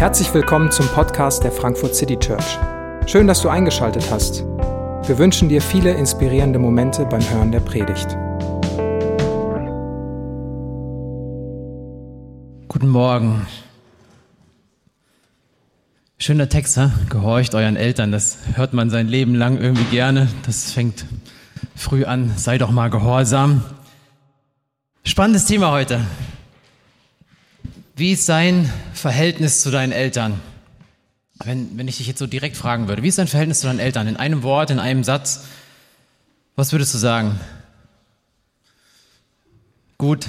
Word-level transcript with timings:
Herzlich 0.00 0.32
willkommen 0.32 0.70
zum 0.70 0.88
Podcast 0.88 1.44
der 1.44 1.52
Frankfurt 1.52 1.94
City 1.94 2.16
Church. 2.18 2.58
Schön, 3.04 3.26
dass 3.26 3.42
du 3.42 3.50
eingeschaltet 3.50 4.10
hast. 4.10 4.40
Wir 5.06 5.18
wünschen 5.18 5.50
dir 5.50 5.60
viele 5.60 5.92
inspirierende 5.92 6.58
Momente 6.58 7.04
beim 7.04 7.20
Hören 7.28 7.52
der 7.52 7.60
Predigt. 7.60 8.08
Guten 12.68 12.88
Morgen. 12.88 13.46
Schöner 16.16 16.48
Text, 16.48 16.78
ha? 16.78 16.90
gehorcht 17.10 17.54
euren 17.54 17.76
Eltern. 17.76 18.10
Das 18.10 18.38
hört 18.54 18.72
man 18.72 18.88
sein 18.88 19.06
Leben 19.06 19.34
lang 19.34 19.58
irgendwie 19.58 19.84
gerne. 19.90 20.28
Das 20.46 20.72
fängt 20.72 21.04
früh 21.76 22.06
an. 22.06 22.32
Sei 22.38 22.56
doch 22.56 22.70
mal 22.70 22.88
gehorsam. 22.88 23.62
Spannendes 25.04 25.44
Thema 25.44 25.70
heute. 25.72 26.00
Wie 27.96 28.12
ist 28.12 28.28
dein 28.28 28.70
Verhältnis 28.94 29.62
zu 29.62 29.70
deinen 29.70 29.92
Eltern? 29.92 30.40
Wenn, 31.44 31.76
wenn 31.78 31.88
ich 31.88 31.98
dich 31.98 32.06
jetzt 32.06 32.18
so 32.18 32.26
direkt 32.26 32.56
fragen 32.56 32.88
würde, 32.88 33.02
wie 33.02 33.08
ist 33.08 33.18
dein 33.18 33.28
Verhältnis 33.28 33.60
zu 33.60 33.66
deinen 33.66 33.78
Eltern? 33.78 34.06
In 34.06 34.16
einem 34.16 34.42
Wort, 34.42 34.70
in 34.70 34.78
einem 34.78 35.04
Satz, 35.04 35.44
was 36.56 36.72
würdest 36.72 36.92
du 36.94 36.98
sagen? 36.98 37.40
Gut, 39.96 40.26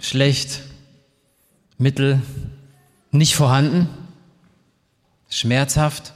schlecht, 0.00 0.60
mittel, 1.78 2.20
nicht 3.12 3.36
vorhanden, 3.36 3.88
schmerzhaft? 5.30 6.12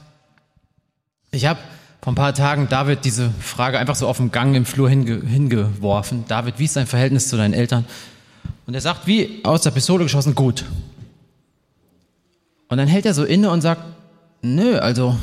Ich 1.31 1.45
habe 1.45 1.59
vor 2.01 2.13
ein 2.13 2.15
paar 2.15 2.33
Tagen 2.33 2.69
David 2.69 3.05
diese 3.05 3.29
Frage 3.41 3.79
einfach 3.79 3.95
so 3.95 4.07
auf 4.07 4.17
dem 4.17 4.31
Gang 4.31 4.55
im 4.55 4.65
Flur 4.65 4.89
hinge 4.89 5.21
hingeworfen. 5.25 6.25
David, 6.27 6.57
wie 6.57 6.65
ist 6.65 6.75
dein 6.75 6.87
Verhältnis 6.87 7.27
zu 7.27 7.37
deinen 7.37 7.53
Eltern? 7.53 7.85
Und 8.65 8.73
er 8.73 8.81
sagt, 8.81 9.07
wie 9.07 9.39
aus 9.43 9.61
der 9.61 9.71
Pistole 9.71 10.03
geschossen, 10.03 10.35
gut. 10.35 10.65
Und 12.67 12.77
dann 12.77 12.87
hält 12.87 13.05
er 13.05 13.13
so 13.13 13.23
inne 13.23 13.49
und 13.49 13.61
sagt, 13.61 13.81
nö, 14.41 14.77
also 14.77 15.17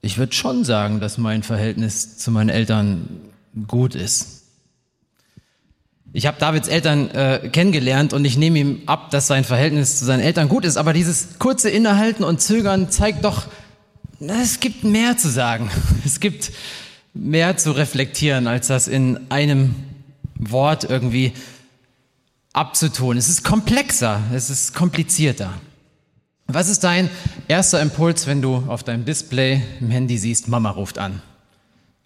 ich 0.00 0.18
würde 0.18 0.32
schon 0.32 0.64
sagen, 0.64 1.00
dass 1.00 1.18
mein 1.18 1.42
Verhältnis 1.42 2.18
zu 2.18 2.30
meinen 2.30 2.48
Eltern 2.48 3.08
gut 3.66 3.94
ist. 3.94 4.42
Ich 6.14 6.26
habe 6.26 6.38
Davids 6.38 6.68
Eltern 6.68 7.10
äh, 7.10 7.48
kennengelernt 7.50 8.12
und 8.12 8.24
ich 8.24 8.36
nehme 8.36 8.58
ihm 8.58 8.82
ab, 8.86 9.10
dass 9.10 9.26
sein 9.26 9.44
Verhältnis 9.44 9.98
zu 9.98 10.04
seinen 10.04 10.20
Eltern 10.20 10.48
gut 10.48 10.64
ist. 10.64 10.76
Aber 10.76 10.92
dieses 10.92 11.38
kurze 11.38 11.70
Innehalten 11.70 12.22
und 12.22 12.40
Zögern 12.40 12.90
zeigt 12.90 13.24
doch, 13.24 13.46
na, 14.20 14.42
es 14.42 14.60
gibt 14.60 14.84
mehr 14.84 15.16
zu 15.16 15.28
sagen. 15.28 15.70
Es 16.04 16.20
gibt 16.20 16.52
mehr 17.14 17.56
zu 17.56 17.72
reflektieren, 17.72 18.46
als 18.46 18.66
das 18.66 18.88
in 18.88 19.18
einem 19.30 19.74
Wort 20.38 20.84
irgendwie 20.84 21.32
abzutun. 22.52 23.16
Es 23.16 23.28
ist 23.28 23.44
komplexer, 23.44 24.20
es 24.32 24.50
ist 24.50 24.74
komplizierter. 24.74 25.52
Was 26.46 26.68
ist 26.68 26.84
dein 26.84 27.08
erster 27.48 27.80
Impuls, 27.80 28.26
wenn 28.26 28.42
du 28.42 28.56
auf 28.68 28.82
deinem 28.82 29.04
Display 29.04 29.62
im 29.80 29.90
Handy 29.90 30.18
siehst, 30.18 30.48
Mama 30.48 30.70
ruft 30.70 30.98
an, 30.98 31.22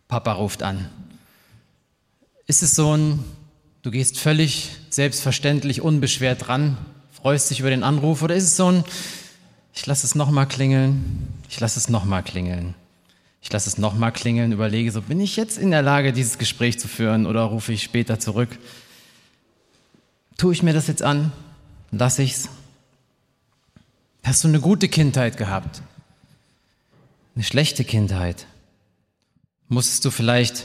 Papa 0.08 0.33
ruft 0.33 0.62
an? 0.62 0.89
Ist 2.47 2.62
es 2.62 2.77
so 2.77 2.97
ein, 2.97 3.24
du 3.83 3.91
gehst 3.91 4.19
völlig 4.19 4.70
selbstverständlich, 4.89 5.80
unbeschwert 5.80 6.48
ran, 6.48 6.77
freust 7.11 7.50
dich 7.50 7.61
über 7.61 7.70
den 7.70 7.83
Anruf 7.83 8.22
oder 8.22 8.36
ist 8.36 8.44
es 8.44 8.56
so 8.56 8.70
ein, 8.70 8.84
ich 9.74 9.84
lasse 9.84 10.06
es 10.06 10.14
nochmal 10.14 10.47
klingeln, 10.47 11.28
ich 11.48 11.58
lasse 11.58 11.78
es 11.78 11.89
nochmal 11.89 12.22
klingeln, 12.22 12.74
ich 13.42 13.52
lasse 13.52 13.69
es 13.69 13.78
nochmal 13.78 14.12
klingeln, 14.12 14.52
überlege 14.52 14.92
so, 14.92 15.02
bin 15.02 15.20
ich 15.20 15.34
jetzt 15.34 15.58
in 15.58 15.72
der 15.72 15.83
Lage, 15.83 16.12
dieses 16.12 16.39
Gespräch 16.39 16.78
zu 16.78 16.86
führen 16.86 17.27
oder 17.27 17.42
rufe 17.42 17.72
ich 17.72 17.83
später 17.83 18.20
zurück? 18.20 18.50
Tue 20.37 20.53
ich 20.53 20.62
mir 20.62 20.75
das 20.75 20.87
jetzt 20.87 21.03
an? 21.03 21.33
Lass 21.91 22.19
ich's? 22.19 22.48
Hast 24.23 24.45
du 24.45 24.48
eine 24.48 24.61
gute 24.61 24.89
Kindheit 24.89 25.37
gehabt? 25.37 25.83
Eine 27.34 27.45
schlechte 27.45 27.84
Kindheit? 27.84 28.47
Musstest 29.69 30.05
du 30.05 30.11
vielleicht 30.11 30.64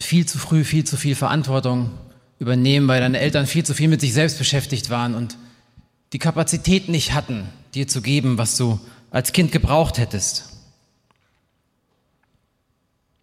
viel 0.00 0.26
zu 0.26 0.38
früh, 0.38 0.64
viel 0.64 0.84
zu 0.84 0.96
viel 0.96 1.14
Verantwortung 1.14 1.90
übernehmen, 2.38 2.86
weil 2.86 3.00
deine 3.00 3.18
Eltern 3.18 3.46
viel 3.46 3.64
zu 3.64 3.74
viel 3.74 3.88
mit 3.88 4.00
sich 4.00 4.12
selbst 4.12 4.38
beschäftigt 4.38 4.90
waren 4.90 5.14
und 5.14 5.36
die 6.12 6.18
Kapazität 6.18 6.88
nicht 6.88 7.14
hatten, 7.14 7.48
dir 7.74 7.88
zu 7.88 8.02
geben, 8.02 8.38
was 8.38 8.56
du 8.56 8.78
als 9.10 9.32
Kind 9.32 9.52
gebraucht 9.52 9.98
hättest? 9.98 10.44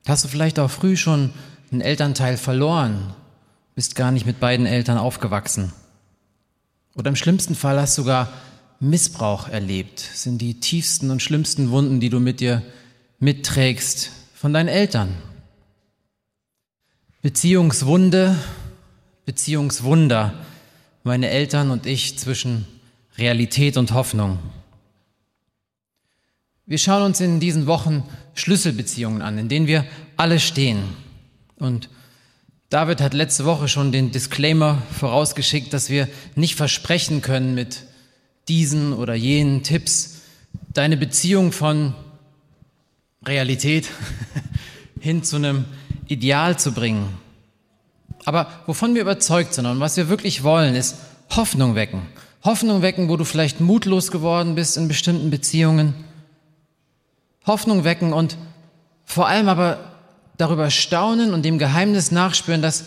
Hast 0.07 0.23
du 0.23 0.27
vielleicht 0.27 0.59
auch 0.59 0.69
früh 0.69 0.97
schon 0.97 1.31
einen 1.71 1.81
Elternteil 1.81 2.37
verloren 2.37 3.13
bist 3.75 3.95
gar 3.95 4.11
nicht 4.11 4.25
mit 4.25 4.39
beiden 4.39 4.65
Eltern 4.65 4.97
aufgewachsen. 4.97 5.73
Oder 6.95 7.09
im 7.09 7.17
schlimmsten 7.17 7.55
Fall 7.55 7.79
hast 7.79 7.97
du 7.97 8.03
sogar 8.03 8.31
Missbrauch 8.79 9.49
erlebt. 9.49 9.99
Sind 9.99 10.39
die 10.39 10.59
tiefsten 10.59 11.11
und 11.11 11.21
schlimmsten 11.21 11.69
Wunden, 11.71 11.99
die 11.99 12.09
du 12.09 12.19
mit 12.19 12.39
dir 12.39 12.61
mitträgst 13.19 14.11
von 14.33 14.53
deinen 14.53 14.69
Eltern. 14.69 15.15
Beziehungswunde, 17.21 18.35
Beziehungswunder, 19.25 20.33
meine 21.03 21.29
Eltern 21.29 21.71
und 21.71 21.85
ich 21.85 22.17
zwischen 22.17 22.65
Realität 23.17 23.77
und 23.77 23.93
Hoffnung. 23.93 24.39
Wir 26.65 26.77
schauen 26.77 27.03
uns 27.03 27.19
in 27.19 27.39
diesen 27.39 27.67
Wochen 27.67 28.03
Schlüsselbeziehungen 28.35 29.21
an, 29.21 29.37
in 29.37 29.49
denen 29.49 29.67
wir 29.67 29.85
alle 30.17 30.39
stehen. 30.39 30.83
Und 31.57 31.89
David 32.75 32.99
hat 32.99 33.13
letzte 33.13 33.45
Woche 33.45 33.69
schon 33.69 33.93
den 33.93 34.11
Disclaimer 34.11 34.81
vorausgeschickt, 34.99 35.71
dass 35.71 35.89
wir 35.89 36.09
nicht 36.35 36.55
versprechen 36.55 37.21
können 37.21 37.55
mit 37.55 37.83
diesen 38.49 38.91
oder 38.91 39.13
jenen 39.13 39.63
Tipps, 39.63 40.23
deine 40.73 40.97
Beziehung 40.97 41.53
von 41.53 41.93
Realität 43.25 43.87
hin 44.99 45.23
zu 45.23 45.37
einem 45.37 45.63
Ideal 46.07 46.59
zu 46.59 46.73
bringen. 46.73 47.07
Aber 48.25 48.51
wovon 48.65 48.93
wir 48.93 49.03
überzeugt 49.03 49.53
sind 49.53 49.67
und 49.67 49.79
was 49.79 49.95
wir 49.95 50.09
wirklich 50.09 50.43
wollen, 50.43 50.75
ist 50.75 50.97
Hoffnung 51.33 51.75
wecken. 51.75 52.01
Hoffnung 52.43 52.81
wecken, 52.81 53.07
wo 53.07 53.15
du 53.15 53.23
vielleicht 53.23 53.61
mutlos 53.61 54.11
geworden 54.11 54.53
bist 54.53 54.75
in 54.75 54.89
bestimmten 54.89 55.29
Beziehungen. 55.29 55.93
Hoffnung 57.47 57.85
wecken 57.85 58.11
und 58.11 58.35
vor 59.05 59.29
allem 59.29 59.47
aber 59.47 59.94
darüber 60.37 60.69
staunen 60.69 61.33
und 61.33 61.43
dem 61.43 61.57
Geheimnis 61.57 62.11
nachspüren, 62.11 62.61
dass 62.61 62.85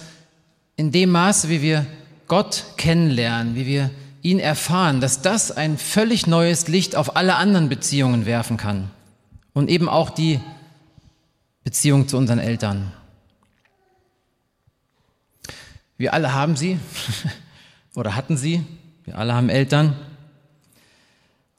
in 0.77 0.93
dem 0.93 1.11
Maße, 1.11 1.49
wie 1.49 1.63
wir 1.63 1.87
Gott 2.29 2.65
kennenlernen, 2.77 3.55
wie 3.55 3.67
wir 3.67 3.91
ihn 4.23 4.39
erfahren, 4.39 5.01
dass 5.01 5.23
das 5.23 5.51
ein 5.51 5.79
völlig 5.79 6.27
neues 6.27 6.69
Licht 6.69 6.97
auf 6.97 7.17
alle 7.17 7.37
anderen 7.37 7.69
Beziehungen 7.69 8.27
werfen 8.27 8.57
kann. 8.57 8.91
Und 9.55 9.71
eben 9.71 9.89
auch 9.89 10.11
die 10.11 10.41
Beziehung 11.65 12.09
zu 12.09 12.17
unseren 12.17 12.39
Eltern. 12.39 12.93
Wir 15.97 16.15
alle 16.15 16.33
haben 16.33 16.57
sie 16.57 16.79
oder 17.95 18.15
hatten 18.15 18.37
sie. 18.37 18.65
Wir 19.05 19.19
alle 19.19 19.35
haben 19.35 19.49
Eltern. 19.49 19.97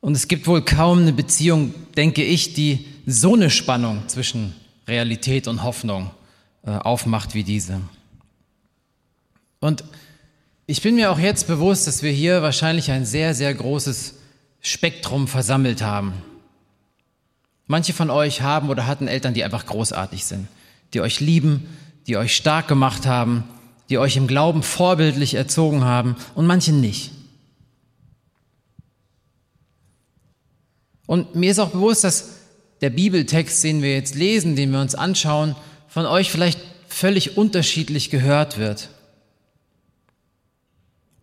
Und 0.02 0.16
es 0.16 0.28
gibt 0.28 0.48
wohl 0.48 0.64
kaum 0.64 1.00
eine 1.00 1.12
Beziehung, 1.12 1.74
denke 1.98 2.24
ich, 2.24 2.54
die 2.54 2.88
so 3.06 3.34
eine 3.34 3.50
Spannung 3.50 4.08
zwischen 4.08 4.56
Realität 4.90 5.48
und 5.48 5.64
Hoffnung 5.64 6.12
äh, 6.66 6.72
aufmacht 6.72 7.34
wie 7.34 7.44
diese. 7.44 7.82
Und 9.60 9.84
ich 10.68 10.82
bin 10.82 10.96
mir 10.96 11.12
auch 11.12 11.20
jetzt 11.20 11.48
bewusst, 11.48 11.88
dass 11.88 12.04
wir 12.04 12.12
hier 12.12 12.42
wahrscheinlich 12.42 12.92
ein 12.92 13.06
sehr, 13.06 13.34
sehr 13.34 13.54
großes 13.54 14.16
Spektrum 14.62 15.28
versammelt 15.28 15.82
haben. 15.82 16.14
Manche 17.68 17.94
von 17.94 18.10
euch 18.10 18.42
haben 18.42 18.70
oder 18.70 18.88
hatten 18.88 19.08
Eltern, 19.08 19.34
die 19.34 19.44
einfach 19.44 19.66
großartig 19.66 20.26
sind, 20.26 20.48
die 20.94 21.02
euch 21.02 21.20
lieben, 21.20 21.68
die 22.08 22.18
euch 22.18 22.36
stark 22.36 22.68
gemacht 22.68 23.06
haben, 23.06 23.44
die 23.90 23.98
euch 23.98 24.18
im 24.18 24.28
Glauben 24.28 24.64
vorbildlich 24.64 25.34
erzogen 25.34 25.84
haben 25.84 26.16
und 26.36 26.46
manche 26.46 26.72
nicht. 26.72 27.12
Und 31.06 31.34
mir 31.36 31.50
ist 31.50 31.60
auch 31.60 31.70
bewusst, 31.70 32.04
dass 32.04 32.39
der 32.82 32.90
Bibeltext, 32.90 33.64
den 33.64 33.82
wir 33.82 33.94
jetzt 33.94 34.16
lesen, 34.16 34.56
den 34.56 34.72
wir 34.72 34.80
uns 34.80 34.96
anschauen, 34.96 35.56
von 35.88 36.06
euch 36.06 36.32
vielleicht 36.32 36.60
völlig 36.88 37.38
unterschiedlich 37.38 38.10
gehört 38.10 38.58
wird. 38.58 38.90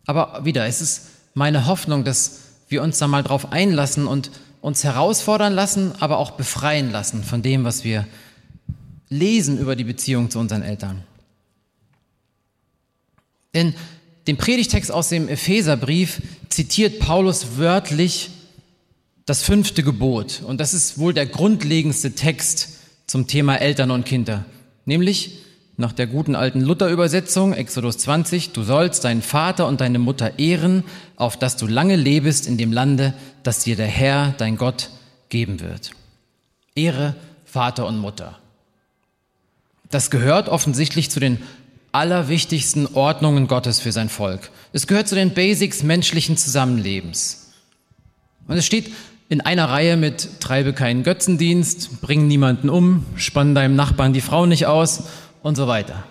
Aber 0.07 0.45
wieder, 0.45 0.67
es 0.67 0.81
ist 0.81 1.09
meine 1.35 1.67
Hoffnung, 1.67 2.05
dass 2.05 2.43
wir 2.69 2.83
uns 2.83 2.99
da 2.99 3.09
mal 3.09 3.23
drauf 3.23 3.53
einlassen 3.53 4.07
und 4.07 4.31
uns 4.61 4.85
herausfordern 4.85 5.53
lassen, 5.53 5.93
aber 6.01 6.19
auch 6.19 6.33
befreien 6.33 6.91
lassen 6.91 7.23
von 7.23 7.43
dem, 7.43 7.65
was 7.65 7.85
wir 7.85 8.07
lesen 9.09 9.59
über 9.59 9.77
die 9.77 9.85
Beziehung 9.85 10.31
zu 10.31 10.39
unseren 10.39 10.63
Eltern. 10.63 11.03
In 13.53 13.75
dem 14.27 14.37
Predigtext 14.37 14.91
aus 14.91 15.09
dem 15.09 15.29
Epheserbrief 15.29 16.21
zitiert 16.49 16.99
Paulus 16.99 17.57
wörtlich 17.57 18.31
das 19.27 19.43
fünfte 19.43 19.83
Gebot. 19.83 20.43
Und 20.47 20.61
das 20.61 20.73
ist 20.73 20.99
wohl 20.99 21.13
der 21.13 21.27
grundlegendste 21.27 22.13
Text 22.13 22.79
zum 23.07 23.27
Thema 23.27 23.57
Eltern 23.57 23.91
und 23.91 24.07
Kinder. 24.07 24.45
Nämlich, 24.85 25.39
nach 25.77 25.93
der 25.93 26.07
guten 26.07 26.35
alten 26.35 26.61
Luther-Übersetzung, 26.63 27.53
Exodus 27.53 27.99
20, 27.99 28.53
du 28.53 28.63
sollst 28.63 29.05
deinen 29.05 29.21
Vater 29.21 29.67
und 29.67 29.81
deine 29.81 29.99
Mutter 29.99 30.39
ehren, 30.39 30.85
auf 31.17 31.37
dass 31.37 31.57
du 31.57 31.67
lange 31.67 31.97
lebest 31.97 32.47
in 32.47 32.57
dem 32.57 32.73
Lande, 32.73 33.13
das 33.43 33.65
dir 33.65 33.77
der 33.77 33.87
Herr, 33.87 34.35
dein 34.39 34.57
Gott, 34.57 34.91
geben 35.29 35.61
wird. 35.61 35.91
Ehre 36.75 37.15
Vater 37.45 37.87
und 37.87 37.99
Mutter. 37.99 38.39
Das 39.91 40.11
gehört 40.11 40.49
offensichtlich 40.49 41.11
zu 41.11 41.21
den 41.21 41.39
allerwichtigsten 41.93 42.87
Ordnungen 42.95 43.49
Gottes 43.49 43.81
für 43.81 43.93
sein 43.93 44.09
Volk. 44.09 44.51
Es 44.73 44.87
gehört 44.87 45.09
zu 45.09 45.15
den 45.15 45.35
Basics 45.35 45.83
menschlichen 45.83 46.37
Zusammenlebens. 46.37 47.53
Und 48.47 48.57
es 48.57 48.67
steht 48.67 48.93
in 49.29 49.41
einer 49.41 49.69
Reihe 49.69 49.97
mit 49.97 50.41
treibe 50.41 50.73
keinen 50.73 51.03
Götzendienst, 51.03 52.01
bring 52.01 52.29
niemanden 52.29 52.71
um, 52.71 53.05
spann 53.17 53.55
deinem 53.55 53.75
Nachbarn 53.75 54.13
die 54.13 54.21
Frau 54.21 54.47
nicht 54.47 54.67
aus 54.67 55.05
und 55.43 55.57
so 55.57 55.67
weiter. 55.67 56.05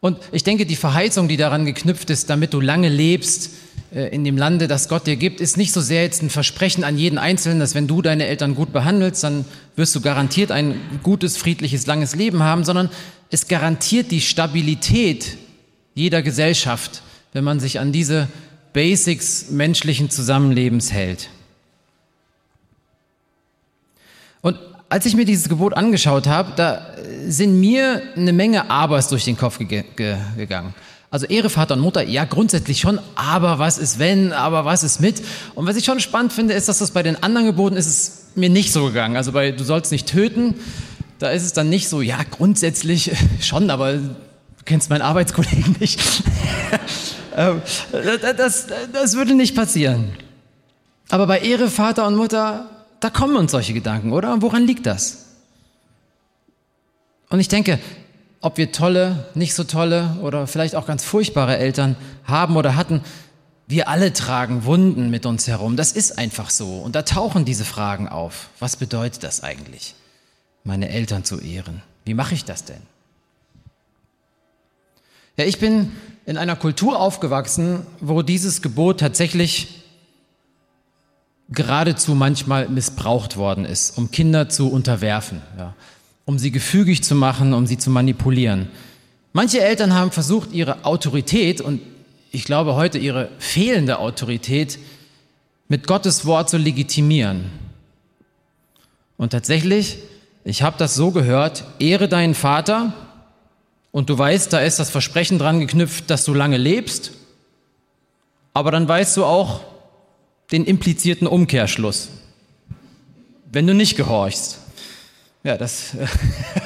Und 0.00 0.18
ich 0.32 0.42
denke, 0.42 0.66
die 0.66 0.74
Verheißung, 0.74 1.28
die 1.28 1.36
daran 1.36 1.64
geknüpft 1.64 2.10
ist, 2.10 2.28
damit 2.28 2.52
du 2.52 2.60
lange 2.60 2.88
lebst 2.88 3.52
äh, 3.94 4.08
in 4.12 4.24
dem 4.24 4.36
Lande, 4.36 4.66
das 4.66 4.88
Gott 4.88 5.06
dir 5.06 5.14
gibt, 5.14 5.40
ist 5.40 5.56
nicht 5.56 5.72
so 5.72 5.80
sehr 5.80 6.02
jetzt 6.02 6.22
ein 6.22 6.30
Versprechen 6.30 6.82
an 6.82 6.98
jeden 6.98 7.18
Einzelnen, 7.18 7.60
dass 7.60 7.76
wenn 7.76 7.86
du 7.86 8.02
deine 8.02 8.26
Eltern 8.26 8.56
gut 8.56 8.72
behandelst, 8.72 9.22
dann 9.22 9.44
wirst 9.76 9.94
du 9.94 10.00
garantiert 10.00 10.50
ein 10.50 10.80
gutes, 11.04 11.36
friedliches, 11.36 11.86
langes 11.86 12.16
Leben 12.16 12.42
haben, 12.42 12.64
sondern 12.64 12.90
es 13.30 13.46
garantiert 13.46 14.10
die 14.10 14.20
Stabilität 14.20 15.38
jeder 15.94 16.22
Gesellschaft, 16.22 17.02
wenn 17.32 17.44
man 17.44 17.60
sich 17.60 17.78
an 17.78 17.92
diese 17.92 18.26
Basics 18.72 19.50
menschlichen 19.50 20.10
Zusammenlebens 20.10 20.90
hält. 20.92 21.28
Und 24.42 24.58
als 24.90 25.06
ich 25.06 25.16
mir 25.16 25.24
dieses 25.24 25.48
Gebot 25.48 25.74
angeschaut 25.74 26.26
habe, 26.26 26.52
da 26.56 26.86
sind 27.26 27.58
mir 27.58 28.02
eine 28.14 28.32
Menge 28.32 28.70
Abers 28.70 29.08
durch 29.08 29.24
den 29.24 29.38
Kopf 29.38 29.58
ge 29.58 29.84
ge 29.96 30.16
gegangen. 30.36 30.74
Also 31.10 31.26
Ehre 31.26 31.50
Vater 31.50 31.74
und 31.74 31.80
Mutter, 31.80 32.02
ja 32.02 32.24
grundsätzlich 32.24 32.80
schon, 32.80 32.98
aber 33.16 33.58
was 33.58 33.78
ist 33.78 33.98
wenn, 33.98 34.32
aber 34.32 34.64
was 34.64 34.82
ist 34.82 35.00
mit? 35.00 35.22
Und 35.54 35.66
was 35.66 35.76
ich 35.76 35.84
schon 35.84 36.00
spannend 36.00 36.32
finde, 36.32 36.54
ist, 36.54 36.68
dass 36.68 36.78
das 36.78 36.90
bei 36.90 37.02
den 37.02 37.22
anderen 37.22 37.46
Geboten 37.46 37.76
ist 37.76 37.86
es 37.86 38.22
mir 38.34 38.48
nicht 38.48 38.72
so 38.72 38.86
gegangen. 38.86 39.16
Also 39.16 39.32
bei 39.32 39.52
du 39.52 39.62
sollst 39.62 39.92
nicht 39.92 40.08
töten, 40.08 40.54
da 41.18 41.30
ist 41.30 41.42
es 41.42 41.52
dann 41.52 41.68
nicht 41.68 41.88
so, 41.88 42.00
ja 42.00 42.18
grundsätzlich 42.30 43.12
schon, 43.40 43.70
aber 43.70 43.92
du 43.92 44.14
kennst 44.64 44.90
meinen 44.90 45.02
Arbeitskollegen 45.02 45.76
nicht. 45.80 46.00
Ähm, 47.34 47.62
das, 48.36 48.66
das 48.92 49.16
würde 49.16 49.32
nicht 49.32 49.56
passieren. 49.56 50.12
Aber 51.08 51.26
bei 51.26 51.38
Ehre 51.38 51.70
Vater 51.70 52.06
und 52.06 52.14
Mutter, 52.14 52.68
da 53.02 53.10
kommen 53.10 53.36
uns 53.36 53.50
solche 53.50 53.72
Gedanken, 53.74 54.12
oder? 54.12 54.40
Woran 54.42 54.64
liegt 54.64 54.86
das? 54.86 55.26
Und 57.30 57.40
ich 57.40 57.48
denke, 57.48 57.80
ob 58.40 58.58
wir 58.58 58.70
tolle, 58.70 59.26
nicht 59.34 59.54
so 59.54 59.64
tolle 59.64 60.16
oder 60.22 60.46
vielleicht 60.46 60.76
auch 60.76 60.86
ganz 60.86 61.02
furchtbare 61.04 61.58
Eltern 61.58 61.96
haben 62.24 62.56
oder 62.56 62.76
hatten, 62.76 63.02
wir 63.66 63.88
alle 63.88 64.12
tragen 64.12 64.64
Wunden 64.64 65.10
mit 65.10 65.26
uns 65.26 65.48
herum. 65.48 65.76
Das 65.76 65.92
ist 65.92 66.16
einfach 66.16 66.50
so. 66.50 66.78
Und 66.78 66.94
da 66.94 67.02
tauchen 67.02 67.44
diese 67.44 67.64
Fragen 67.64 68.08
auf. 68.08 68.50
Was 68.60 68.76
bedeutet 68.76 69.24
das 69.24 69.42
eigentlich, 69.42 69.96
meine 70.62 70.88
Eltern 70.88 71.24
zu 71.24 71.40
ehren? 71.40 71.82
Wie 72.04 72.14
mache 72.14 72.34
ich 72.34 72.44
das 72.44 72.64
denn? 72.64 72.82
Ja, 75.36 75.44
ich 75.44 75.58
bin 75.58 75.90
in 76.24 76.36
einer 76.36 76.54
Kultur 76.54 77.00
aufgewachsen, 77.00 77.84
wo 78.00 78.22
dieses 78.22 78.62
Gebot 78.62 79.00
tatsächlich 79.00 79.81
geradezu 81.52 82.14
manchmal 82.14 82.68
missbraucht 82.68 83.36
worden 83.36 83.64
ist, 83.64 83.96
um 83.98 84.10
Kinder 84.10 84.48
zu 84.48 84.70
unterwerfen, 84.70 85.42
ja, 85.58 85.74
um 86.24 86.38
sie 86.38 86.50
gefügig 86.50 87.02
zu 87.02 87.14
machen, 87.14 87.52
um 87.52 87.66
sie 87.66 87.78
zu 87.78 87.90
manipulieren. 87.90 88.68
Manche 89.32 89.60
Eltern 89.60 89.94
haben 89.94 90.10
versucht, 90.10 90.52
ihre 90.52 90.84
Autorität 90.84 91.60
und 91.60 91.80
ich 92.30 92.44
glaube 92.44 92.74
heute 92.74 92.98
ihre 92.98 93.30
fehlende 93.38 93.98
Autorität 93.98 94.78
mit 95.68 95.86
Gottes 95.86 96.26
Wort 96.26 96.50
zu 96.50 96.58
legitimieren. 96.58 97.50
Und 99.16 99.30
tatsächlich, 99.30 99.98
ich 100.44 100.62
habe 100.62 100.76
das 100.78 100.94
so 100.94 101.12
gehört, 101.12 101.64
ehre 101.78 102.08
deinen 102.08 102.34
Vater 102.34 102.92
und 103.90 104.10
du 104.10 104.18
weißt, 104.18 104.52
da 104.52 104.60
ist 104.60 104.78
das 104.78 104.90
Versprechen 104.90 105.38
dran 105.38 105.60
geknüpft, 105.60 106.10
dass 106.10 106.24
du 106.24 106.34
lange 106.34 106.56
lebst, 106.56 107.12
aber 108.54 108.70
dann 108.70 108.88
weißt 108.88 109.16
du 109.16 109.24
auch, 109.24 109.60
den 110.52 110.64
implizierten 110.64 111.26
Umkehrschluss. 111.26 112.10
Wenn 113.50 113.66
du 113.66 113.74
nicht 113.74 113.96
gehorchst. 113.96 114.58
Ja, 115.44 115.56
das 115.56 115.96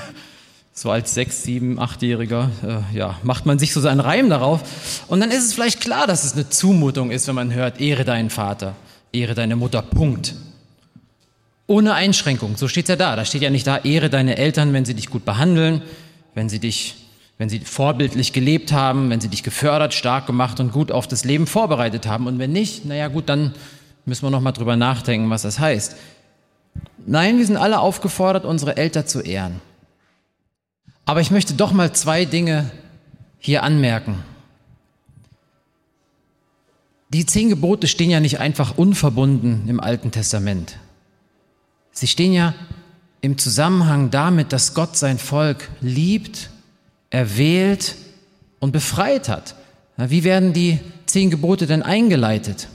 so 0.76 0.90
als 0.90 1.14
sechs, 1.14 1.42
sieben, 1.42 1.78
achtjähriger, 1.78 2.50
äh, 2.62 2.96
ja, 2.96 3.18
macht 3.22 3.46
man 3.46 3.58
sich 3.58 3.72
so 3.72 3.80
seinen 3.80 4.00
Reim 4.00 4.28
darauf. 4.28 5.04
Und 5.08 5.20
dann 5.20 5.30
ist 5.30 5.44
es 5.44 5.54
vielleicht 5.54 5.80
klar, 5.80 6.06
dass 6.06 6.24
es 6.24 6.34
eine 6.34 6.50
Zumutung 6.50 7.10
ist, 7.10 7.26
wenn 7.28 7.34
man 7.34 7.54
hört, 7.54 7.80
ehre 7.80 8.04
deinen 8.04 8.28
Vater, 8.28 8.76
ehre 9.10 9.34
deine 9.34 9.56
Mutter, 9.56 9.80
Punkt. 9.80 10.34
Ohne 11.66 11.94
Einschränkung, 11.94 12.56
so 12.56 12.68
steht's 12.68 12.90
ja 12.90 12.96
da. 12.96 13.16
Da 13.16 13.24
steht 13.24 13.42
ja 13.42 13.50
nicht 13.50 13.66
da, 13.66 13.78
ehre 13.78 14.10
deine 14.10 14.36
Eltern, 14.36 14.74
wenn 14.74 14.84
sie 14.84 14.94
dich 14.94 15.08
gut 15.08 15.24
behandeln, 15.24 15.80
wenn 16.34 16.48
sie 16.50 16.58
dich, 16.58 16.94
wenn 17.38 17.48
sie 17.48 17.60
vorbildlich 17.60 18.34
gelebt 18.34 18.70
haben, 18.70 19.08
wenn 19.08 19.20
sie 19.20 19.28
dich 19.28 19.42
gefördert, 19.42 19.94
stark 19.94 20.26
gemacht 20.26 20.60
und 20.60 20.72
gut 20.72 20.92
auf 20.92 21.08
das 21.08 21.24
Leben 21.24 21.46
vorbereitet 21.46 22.06
haben. 22.06 22.26
Und 22.26 22.38
wenn 22.38 22.52
nicht, 22.52 22.84
naja 22.84 23.08
gut, 23.08 23.30
dann 23.30 23.54
müssen 24.06 24.24
wir 24.24 24.30
noch 24.30 24.40
mal 24.40 24.52
drüber 24.52 24.76
nachdenken, 24.76 25.28
was 25.30 25.42
das 25.42 25.58
heißt. 25.58 25.96
Nein, 27.04 27.38
wir 27.38 27.46
sind 27.46 27.56
alle 27.56 27.80
aufgefordert, 27.80 28.44
unsere 28.44 28.76
Eltern 28.76 29.06
zu 29.06 29.20
ehren. 29.20 29.60
Aber 31.04 31.20
ich 31.20 31.30
möchte 31.30 31.54
doch 31.54 31.72
mal 31.72 31.92
zwei 31.92 32.24
Dinge 32.24 32.70
hier 33.38 33.62
anmerken. 33.62 34.24
Die 37.10 37.26
zehn 37.26 37.48
Gebote 37.48 37.86
stehen 37.86 38.10
ja 38.10 38.20
nicht 38.20 38.40
einfach 38.40 38.76
unverbunden 38.76 39.68
im 39.68 39.80
Alten 39.80 40.10
Testament. 40.10 40.76
Sie 41.92 42.08
stehen 42.08 42.32
ja 42.32 42.54
im 43.20 43.38
Zusammenhang 43.38 44.10
damit, 44.10 44.52
dass 44.52 44.74
Gott 44.74 44.96
sein 44.96 45.18
Volk 45.18 45.70
liebt, 45.80 46.50
erwählt 47.10 47.96
und 48.58 48.72
befreit 48.72 49.28
hat. 49.28 49.54
Wie 49.96 50.24
werden 50.24 50.52
die 50.52 50.80
zehn 51.06 51.30
Gebote 51.30 51.66
denn 51.66 51.82
eingeleitet? 51.82 52.68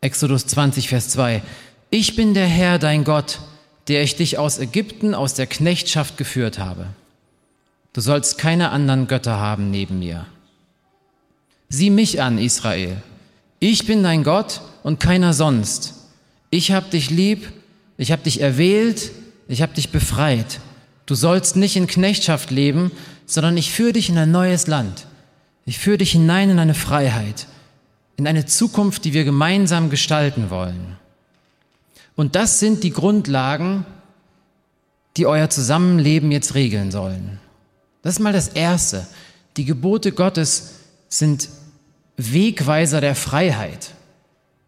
Exodus 0.00 0.46
20, 0.46 0.88
Vers 0.88 1.08
2. 1.10 1.42
Ich 1.90 2.14
bin 2.14 2.32
der 2.32 2.46
Herr, 2.46 2.78
dein 2.78 3.02
Gott, 3.02 3.40
der 3.88 4.02
ich 4.02 4.14
dich 4.14 4.38
aus 4.38 4.58
Ägypten, 4.58 5.14
aus 5.14 5.34
der 5.34 5.46
Knechtschaft 5.46 6.16
geführt 6.16 6.58
habe. 6.58 6.86
Du 7.92 8.00
sollst 8.00 8.38
keine 8.38 8.70
anderen 8.70 9.08
Götter 9.08 9.38
haben 9.40 9.70
neben 9.70 9.98
mir. 9.98 10.26
Sieh 11.68 11.90
mich 11.90 12.22
an, 12.22 12.38
Israel. 12.38 13.02
Ich 13.58 13.86
bin 13.86 14.04
dein 14.04 14.22
Gott 14.22 14.60
und 14.84 15.00
keiner 15.00 15.32
sonst. 15.32 15.94
Ich 16.50 16.70
hab 16.70 16.92
dich 16.92 17.10
lieb, 17.10 17.52
ich 17.96 18.12
hab 18.12 18.22
dich 18.22 18.40
erwählt, 18.40 19.10
ich 19.48 19.62
hab 19.62 19.74
dich 19.74 19.90
befreit. 19.90 20.60
Du 21.06 21.16
sollst 21.16 21.56
nicht 21.56 21.74
in 21.74 21.88
Knechtschaft 21.88 22.52
leben, 22.52 22.92
sondern 23.26 23.56
ich 23.56 23.72
führe 23.72 23.94
dich 23.94 24.10
in 24.10 24.18
ein 24.18 24.30
neues 24.30 24.68
Land. 24.68 25.06
Ich 25.66 25.78
führe 25.78 25.98
dich 25.98 26.12
hinein 26.12 26.50
in 26.50 26.58
eine 26.60 26.74
Freiheit 26.74 27.48
in 28.18 28.26
eine 28.26 28.44
Zukunft, 28.44 29.04
die 29.04 29.14
wir 29.14 29.24
gemeinsam 29.24 29.90
gestalten 29.90 30.50
wollen. 30.50 30.96
Und 32.16 32.34
das 32.34 32.58
sind 32.58 32.82
die 32.82 32.90
Grundlagen, 32.90 33.86
die 35.16 35.24
euer 35.24 35.48
Zusammenleben 35.50 36.32
jetzt 36.32 36.54
regeln 36.54 36.90
sollen. 36.90 37.38
Das 38.02 38.14
ist 38.14 38.18
mal 38.18 38.32
das 38.32 38.48
Erste. 38.48 39.06
Die 39.56 39.64
Gebote 39.64 40.10
Gottes 40.10 40.74
sind 41.08 41.48
Wegweiser 42.16 43.00
der 43.00 43.14
Freiheit. 43.14 43.92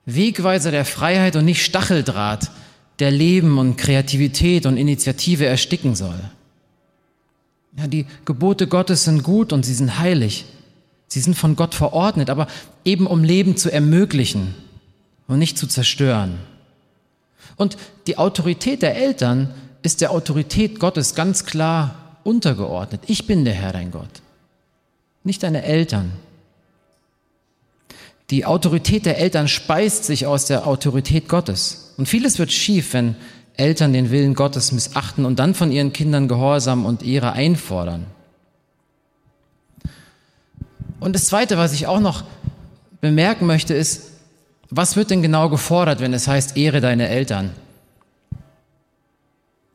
Wegweiser 0.06 0.70
der 0.70 0.84
Freiheit 0.84 1.34
und 1.34 1.44
nicht 1.44 1.64
Stacheldraht, 1.64 2.52
der 3.00 3.10
Leben 3.10 3.58
und 3.58 3.76
Kreativität 3.76 4.64
und 4.64 4.76
Initiative 4.76 5.46
ersticken 5.46 5.96
soll. 5.96 6.20
Ja, 7.76 7.88
die 7.88 8.06
Gebote 8.24 8.68
Gottes 8.68 9.04
sind 9.04 9.24
gut 9.24 9.52
und 9.52 9.64
sie 9.64 9.74
sind 9.74 9.98
heilig. 9.98 10.44
Sie 11.10 11.20
sind 11.20 11.34
von 11.34 11.56
Gott 11.56 11.74
verordnet, 11.74 12.30
aber 12.30 12.46
eben 12.84 13.06
um 13.08 13.24
Leben 13.24 13.56
zu 13.56 13.70
ermöglichen 13.70 14.54
und 15.26 15.40
nicht 15.40 15.58
zu 15.58 15.66
zerstören. 15.66 16.38
Und 17.56 17.76
die 18.06 18.16
Autorität 18.16 18.80
der 18.80 18.96
Eltern 18.96 19.52
ist 19.82 20.00
der 20.00 20.12
Autorität 20.12 20.78
Gottes 20.78 21.16
ganz 21.16 21.44
klar 21.44 22.16
untergeordnet. 22.22 23.02
Ich 23.08 23.26
bin 23.26 23.44
der 23.44 23.54
Herr, 23.54 23.72
dein 23.72 23.90
Gott, 23.90 24.22
nicht 25.24 25.42
deine 25.42 25.64
Eltern. 25.64 26.12
Die 28.30 28.44
Autorität 28.44 29.04
der 29.04 29.18
Eltern 29.18 29.48
speist 29.48 30.04
sich 30.04 30.26
aus 30.26 30.44
der 30.44 30.68
Autorität 30.68 31.28
Gottes. 31.28 31.94
Und 31.96 32.06
vieles 32.06 32.38
wird 32.38 32.52
schief, 32.52 32.92
wenn 32.92 33.16
Eltern 33.56 33.92
den 33.92 34.12
Willen 34.12 34.34
Gottes 34.34 34.70
missachten 34.70 35.24
und 35.24 35.40
dann 35.40 35.54
von 35.54 35.72
ihren 35.72 35.92
Kindern 35.92 36.28
Gehorsam 36.28 36.86
und 36.86 37.02
Ehre 37.02 37.32
einfordern. 37.32 38.06
Und 41.00 41.14
das 41.14 41.24
Zweite, 41.24 41.56
was 41.56 41.72
ich 41.72 41.86
auch 41.86 42.00
noch 42.00 42.24
bemerken 43.00 43.46
möchte, 43.46 43.74
ist, 43.74 44.10
was 44.68 44.94
wird 44.94 45.10
denn 45.10 45.22
genau 45.22 45.48
gefordert, 45.48 46.00
wenn 46.00 46.14
es 46.14 46.28
heißt, 46.28 46.56
ehre 46.56 46.80
deine 46.80 47.08
Eltern? 47.08 47.50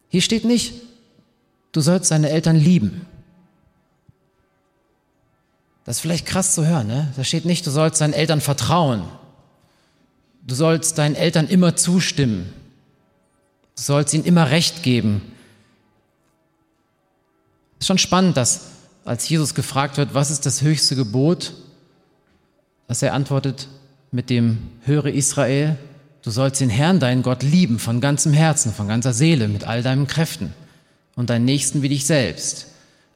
Hier 0.07 0.21
steht 0.21 0.45
nicht, 0.45 0.73
du 1.73 1.81
sollst 1.81 2.11
deine 2.11 2.29
Eltern 2.29 2.55
lieben. 2.55 3.05
Das 5.83 5.97
ist 5.97 6.01
vielleicht 6.01 6.25
krass 6.25 6.55
zu 6.55 6.65
hören, 6.65 6.87
ne? 6.87 7.11
Da 7.17 7.23
steht 7.23 7.45
nicht, 7.45 7.65
du 7.67 7.71
sollst 7.71 8.01
deinen 8.01 8.13
Eltern 8.13 8.39
vertrauen. 8.39 9.03
Du 10.47 10.55
sollst 10.55 10.97
deinen 10.97 11.15
Eltern 11.15 11.47
immer 11.47 11.75
zustimmen. 11.75 12.53
Du 13.75 13.81
sollst 13.81 14.13
ihnen 14.13 14.25
immer 14.25 14.51
Recht 14.51 14.83
geben. 14.83 15.21
Ist 17.79 17.87
schon 17.87 17.97
spannend, 17.97 18.37
dass 18.37 18.74
als 19.05 19.29
Jesus 19.29 19.53
gefragt 19.53 19.97
wird, 19.97 20.13
was 20.13 20.31
ist 20.31 20.45
das 20.45 20.61
höchste 20.61 20.95
Gebot, 20.95 21.53
dass 22.87 23.01
er 23.01 23.13
antwortet 23.13 23.67
mit 24.11 24.29
dem 24.29 24.57
Höre 24.83 25.07
Israel, 25.07 25.77
du 26.23 26.31
sollst 26.31 26.59
den 26.59 26.69
Herrn, 26.69 26.99
deinen 26.99 27.21
Gott, 27.21 27.43
lieben 27.43 27.79
von 27.79 28.01
ganzem 28.01 28.33
Herzen, 28.33 28.73
von 28.73 28.87
ganzer 28.87 29.13
Seele, 29.13 29.47
mit 29.47 29.65
all 29.65 29.83
deinen 29.83 30.07
Kräften 30.07 30.53
und 31.15 31.29
deinen 31.29 31.45
Nächsten 31.45 31.81
wie 31.81 31.89
dich 31.89 32.05
selbst. 32.05 32.67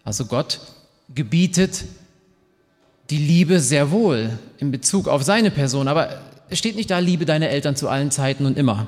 Also 0.03 0.25
Gott 0.25 0.59
gebietet 1.13 1.85
die 3.09 3.17
Liebe 3.17 3.59
sehr 3.59 3.91
wohl 3.91 4.37
in 4.59 4.71
Bezug 4.71 5.07
auf 5.07 5.23
seine 5.23 5.49
Person, 5.49 5.87
aber 5.87 6.21
es 6.49 6.59
steht 6.59 6.75
nicht 6.75 6.91
da, 6.91 6.99
liebe 6.99 7.25
deine 7.25 7.49
Eltern 7.49 7.75
zu 7.75 7.89
allen 7.89 8.11
Zeiten 8.11 8.45
und 8.45 8.57
immer. 8.57 8.87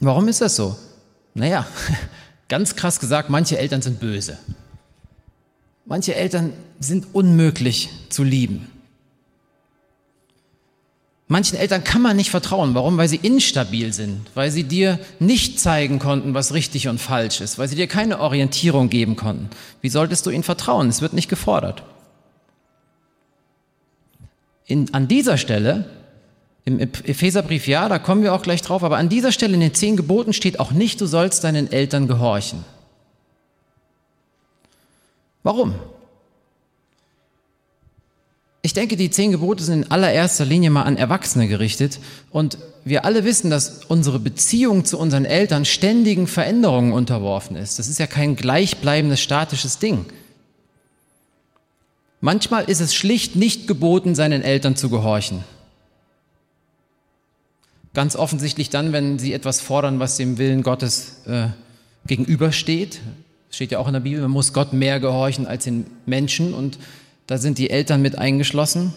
Warum 0.00 0.28
ist 0.28 0.40
das 0.40 0.56
so? 0.56 0.76
Naja, 1.34 1.66
ganz 2.50 2.76
krass 2.76 3.00
gesagt, 3.00 3.30
manche 3.30 3.56
Eltern 3.56 3.80
sind 3.80 4.00
böse. 4.00 4.36
Manche 5.86 6.14
Eltern 6.14 6.52
sind 6.78 7.06
unmöglich 7.14 7.88
zu 8.10 8.22
lieben. 8.22 8.70
Manchen 11.26 11.56
Eltern 11.56 11.84
kann 11.84 12.02
man 12.02 12.16
nicht 12.16 12.30
vertrauen. 12.30 12.74
Warum? 12.74 12.96
Weil 12.96 13.08
sie 13.08 13.20
instabil 13.22 13.92
sind, 13.92 14.26
weil 14.34 14.50
sie 14.50 14.64
dir 14.64 14.98
nicht 15.20 15.60
zeigen 15.60 16.00
konnten, 16.00 16.34
was 16.34 16.52
richtig 16.54 16.88
und 16.88 17.00
falsch 17.00 17.40
ist, 17.40 17.56
weil 17.56 17.68
sie 17.68 17.76
dir 17.76 17.86
keine 17.86 18.18
Orientierung 18.18 18.90
geben 18.90 19.14
konnten. 19.14 19.48
Wie 19.80 19.88
solltest 19.88 20.26
du 20.26 20.30
ihnen 20.30 20.42
vertrauen? 20.42 20.88
Es 20.88 21.00
wird 21.00 21.12
nicht 21.12 21.28
gefordert. 21.28 21.84
In, 24.66 24.92
an 24.92 25.06
dieser 25.06 25.38
Stelle, 25.38 25.88
im 26.64 26.78
Epheserbrief 26.78 27.66
ja, 27.66 27.88
da 27.88 27.98
kommen 27.98 28.22
wir 28.22 28.34
auch 28.34 28.42
gleich 28.42 28.62
drauf, 28.62 28.82
aber 28.82 28.98
an 28.98 29.08
dieser 29.08 29.32
Stelle 29.32 29.54
in 29.54 29.60
den 29.60 29.74
zehn 29.74 29.96
Geboten 29.96 30.32
steht 30.32 30.60
auch 30.60 30.72
nicht, 30.72 31.00
du 31.00 31.06
sollst 31.06 31.44
deinen 31.44 31.72
Eltern 31.72 32.06
gehorchen. 32.06 32.64
Warum? 35.42 35.74
Ich 38.62 38.74
denke, 38.74 38.96
die 38.96 39.10
zehn 39.10 39.32
Gebote 39.32 39.64
sind 39.64 39.84
in 39.84 39.90
allererster 39.90 40.44
Linie 40.44 40.68
mal 40.68 40.82
an 40.82 40.98
Erwachsene 40.98 41.48
gerichtet 41.48 41.98
und 42.30 42.58
wir 42.84 43.06
alle 43.06 43.24
wissen, 43.24 43.50
dass 43.50 43.84
unsere 43.86 44.18
Beziehung 44.18 44.84
zu 44.84 44.98
unseren 44.98 45.24
Eltern 45.24 45.64
ständigen 45.64 46.26
Veränderungen 46.26 46.92
unterworfen 46.92 47.56
ist. 47.56 47.78
Das 47.78 47.88
ist 47.88 47.98
ja 47.98 48.06
kein 48.06 48.36
gleichbleibendes 48.36 49.20
statisches 49.20 49.78
Ding. 49.78 50.04
Manchmal 52.20 52.64
ist 52.64 52.80
es 52.80 52.94
schlicht 52.94 53.34
nicht 53.34 53.66
geboten, 53.66 54.14
seinen 54.14 54.42
Eltern 54.42 54.76
zu 54.76 54.90
gehorchen. 54.90 55.42
Ganz 57.92 58.14
offensichtlich 58.14 58.70
dann, 58.70 58.92
wenn 58.92 59.18
sie 59.18 59.32
etwas 59.32 59.60
fordern, 59.60 59.98
was 59.98 60.16
dem 60.16 60.38
Willen 60.38 60.62
Gottes 60.62 61.26
äh, 61.26 61.48
gegenübersteht. 62.06 63.00
Steht 63.50 63.72
ja 63.72 63.78
auch 63.78 63.88
in 63.88 63.94
der 63.94 64.00
Bibel, 64.00 64.20
man 64.22 64.30
muss 64.30 64.52
Gott 64.52 64.72
mehr 64.72 65.00
gehorchen 65.00 65.46
als 65.46 65.64
den 65.64 65.86
Menschen 66.06 66.54
und 66.54 66.78
da 67.26 67.38
sind 67.38 67.58
die 67.58 67.70
Eltern 67.70 68.00
mit 68.00 68.16
eingeschlossen. 68.16 68.94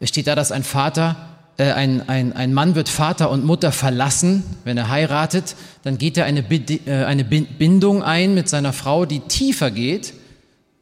Es 0.00 0.08
steht 0.08 0.26
da, 0.26 0.34
dass 0.34 0.50
ein 0.50 0.64
Vater, 0.64 1.16
äh, 1.58 1.70
ein, 1.72 2.08
ein, 2.08 2.32
ein 2.32 2.52
Mann 2.52 2.74
wird 2.74 2.88
Vater 2.88 3.30
und 3.30 3.44
Mutter 3.44 3.70
verlassen, 3.70 4.42
wenn 4.64 4.76
er 4.76 4.88
heiratet, 4.88 5.54
dann 5.84 5.98
geht 5.98 6.16
er 6.18 6.24
eine, 6.24 6.40
äh, 6.40 7.04
eine 7.04 7.24
Bindung 7.24 8.02
ein 8.02 8.34
mit 8.34 8.48
seiner 8.48 8.72
Frau, 8.72 9.06
die 9.06 9.20
tiefer 9.20 9.70
geht 9.70 10.12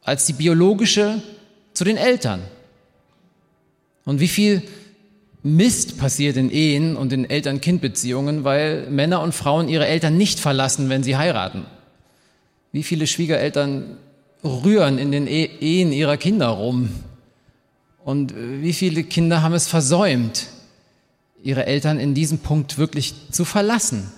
als 0.02 0.26
die 0.26 0.32
biologische 0.32 1.22
zu 1.74 1.84
den 1.84 1.96
Eltern. 1.96 2.40
Und 4.04 4.20
wie 4.20 4.28
viel 4.28 4.62
Mist 5.46 5.98
passiert 5.98 6.38
in 6.38 6.50
Ehen 6.50 6.96
und 6.96 7.12
in 7.12 7.28
Eltern-Kind-Beziehungen, 7.28 8.44
weil 8.44 8.88
Männer 8.88 9.20
und 9.20 9.34
Frauen 9.34 9.68
ihre 9.68 9.86
Eltern 9.86 10.16
nicht 10.16 10.40
verlassen, 10.40 10.88
wenn 10.88 11.02
sie 11.02 11.18
heiraten. 11.18 11.66
Wie 12.72 12.82
viele 12.82 13.06
Schwiegereltern 13.06 13.98
rühren 14.42 14.96
in 14.96 15.12
den 15.12 15.26
e-, 15.26 15.50
Ehen 15.60 15.92
ihrer 15.92 16.16
Kinder 16.16 16.48
rum. 16.48 16.88
Und 18.04 18.32
äh, 18.32 18.62
wie 18.62 18.72
viele 18.72 19.04
Kinder 19.04 19.42
haben 19.42 19.52
es 19.52 19.66
versäumt, 19.66 20.46
ihre 21.42 21.66
Eltern 21.66 22.00
in 22.00 22.14
diesem 22.14 22.38
Punkt 22.38 22.78
wirklich 22.78 23.14
zu 23.30 23.44
verlassen, 23.44 24.10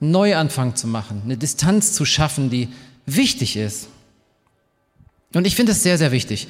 einen 0.00 0.12
Neuanfang 0.12 0.76
zu 0.76 0.86
machen, 0.86 1.22
eine 1.24 1.36
Distanz 1.36 1.92
zu 1.92 2.04
schaffen, 2.04 2.50
die 2.50 2.68
wichtig 3.04 3.56
ist. 3.56 3.88
Und 5.34 5.44
ich 5.44 5.56
finde 5.56 5.72
es 5.72 5.82
sehr, 5.82 5.98
sehr 5.98 6.12
wichtig, 6.12 6.46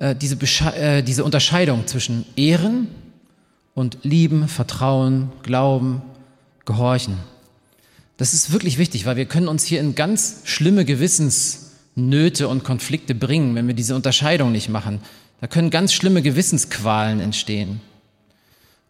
äh, 0.00 0.16
diese, 0.16 0.36
äh, 0.74 1.02
diese 1.04 1.22
Unterscheidung 1.22 1.86
zwischen 1.86 2.26
Ehren 2.34 2.88
und 3.78 3.98
Lieben, 4.02 4.48
Vertrauen, 4.48 5.30
Glauben, 5.42 6.02
Gehorchen. 6.64 7.18
Das 8.16 8.34
ist 8.34 8.52
wirklich 8.52 8.76
wichtig, 8.76 9.06
weil 9.06 9.16
wir 9.16 9.26
können 9.26 9.48
uns 9.48 9.64
hier 9.64 9.80
in 9.80 9.94
ganz 9.94 10.40
schlimme 10.44 10.84
Gewissens 10.84 11.72
Nöte 11.94 12.48
und 12.48 12.64
Konflikte 12.64 13.14
bringen, 13.14 13.54
wenn 13.54 13.66
wir 13.66 13.74
diese 13.74 13.94
Unterscheidung 13.94 14.52
nicht 14.52 14.68
machen. 14.68 15.00
Da 15.40 15.46
können 15.46 15.70
ganz 15.70 15.92
schlimme 15.92 16.22
Gewissensqualen 16.22 17.20
entstehen. 17.20 17.80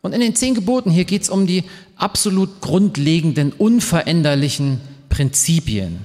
Und 0.01 0.15
in 0.15 0.21
den 0.21 0.35
zehn 0.35 0.55
Geboten 0.55 0.91
hier 0.91 1.05
geht 1.05 1.23
es 1.23 1.29
um 1.29 1.47
die 1.47 1.65
absolut 1.97 2.61
grundlegenden, 2.61 3.53
unveränderlichen 3.53 4.81
Prinzipien, 5.09 5.99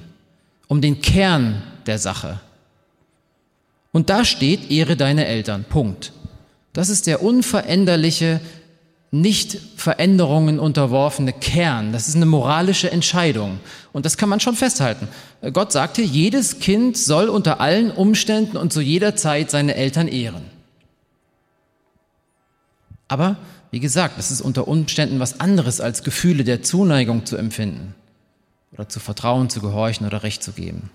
um 0.66 0.80
den 0.80 1.00
Kern 1.00 1.62
der 1.86 1.98
Sache. 1.98 2.40
Und 3.92 4.10
da 4.10 4.24
steht, 4.24 4.70
ehre 4.70 4.96
deine 4.96 5.26
Eltern. 5.26 5.64
Punkt. 5.64 6.12
Das 6.72 6.88
ist 6.88 7.06
der 7.06 7.22
unveränderliche, 7.22 8.40
nicht 9.14 9.56
Veränderungen 9.76 10.58
unterworfene 10.58 11.32
Kern. 11.32 11.92
Das 11.92 12.08
ist 12.08 12.16
eine 12.16 12.26
moralische 12.26 12.90
Entscheidung. 12.90 13.60
Und 13.92 14.04
das 14.04 14.16
kann 14.16 14.28
man 14.28 14.40
schon 14.40 14.56
festhalten. 14.56 15.06
Gott 15.52 15.70
sagte, 15.70 16.02
jedes 16.02 16.58
Kind 16.58 16.96
soll 16.98 17.28
unter 17.28 17.60
allen 17.60 17.92
Umständen 17.92 18.56
und 18.56 18.72
zu 18.72 18.80
jeder 18.80 19.14
Zeit 19.14 19.52
seine 19.52 19.76
Eltern 19.76 20.08
ehren. 20.08 20.50
Aber, 23.06 23.36
wie 23.70 23.78
gesagt, 23.78 24.18
es 24.18 24.32
ist 24.32 24.40
unter 24.40 24.66
Umständen 24.66 25.20
was 25.20 25.38
anderes 25.38 25.80
als 25.80 26.02
Gefühle 26.02 26.42
der 26.42 26.62
Zuneigung 26.62 27.24
zu 27.24 27.36
empfinden 27.36 27.94
oder 28.72 28.88
zu 28.88 28.98
vertrauen, 28.98 29.48
zu 29.48 29.60
gehorchen 29.60 30.08
oder 30.08 30.24
Recht 30.24 30.42
zu 30.42 30.50
geben. 30.50 30.90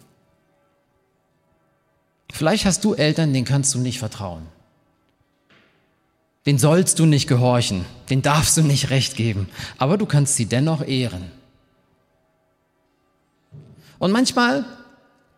Vielleicht 2.33 2.65
hast 2.65 2.83
du 2.83 2.95
Eltern, 2.95 3.31
denen 3.31 3.45
kannst 3.45 3.73
du 3.73 3.79
nicht 3.79 3.99
vertrauen 3.99 4.45
den 6.49 6.57
sollst 6.57 6.97
du 6.97 7.05
nicht 7.05 7.27
gehorchen, 7.27 7.85
den 8.09 8.23
darfst 8.23 8.57
du 8.57 8.63
nicht 8.63 8.89
recht 8.89 9.15
geben, 9.15 9.47
aber 9.77 9.99
du 9.99 10.07
kannst 10.07 10.35
sie 10.35 10.47
dennoch 10.47 10.81
ehren. 10.81 11.25
Und 13.99 14.11
manchmal 14.11 14.65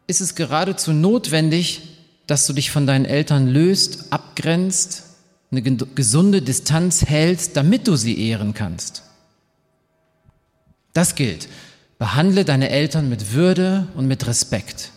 ist 0.08 0.22
es 0.22 0.36
geradezu 0.36 0.94
notwendig, 0.94 1.82
dass 2.28 2.48
du 2.48 2.54
dich 2.54 2.72
von 2.72 2.88
deinen 2.88 3.04
Eltern 3.04 3.50
löst, 3.50 4.14
abgrenzt, 4.14 5.04
eine 5.52 5.62
gesunde 5.62 6.42
Distanz 6.42 7.06
hältst, 7.06 7.58
damit 7.58 7.90
du 7.90 7.98
sie 7.98 8.18
ehren 8.18 8.54
kannst. 8.54 9.04
Das 10.94 11.16
gilt. 11.16 11.50
Behandle 12.00 12.46
deine 12.46 12.70
Eltern 12.70 13.10
mit 13.10 13.34
Würde 13.34 13.90
und 13.96 14.08
mit 14.08 14.28
Respekt. 14.28 14.92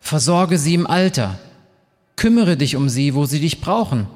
Versorge 0.00 0.58
sie 0.58 0.74
im 0.74 0.88
Alter. 0.88 1.38
Kümmere 2.16 2.56
dich 2.56 2.74
um 2.74 2.88
sie, 2.88 3.14
wo 3.14 3.26
sie 3.26 3.38
dich 3.38 3.60
brauchen. 3.60 4.08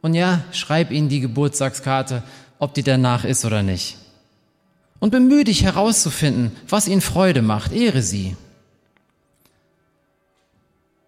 Und 0.00 0.14
ja, 0.14 0.44
schreib 0.52 0.90
ihnen 0.90 1.08
die 1.08 1.20
Geburtstagskarte, 1.20 2.22
ob 2.58 2.74
die 2.74 2.82
danach 2.82 3.24
ist 3.24 3.44
oder 3.44 3.62
nicht. 3.62 3.96
Und 5.00 5.10
bemühe 5.10 5.44
dich 5.44 5.62
herauszufinden, 5.62 6.52
was 6.68 6.88
ihnen 6.88 7.00
Freude 7.00 7.42
macht. 7.42 7.72
Ehre 7.72 8.02
sie. 8.02 8.36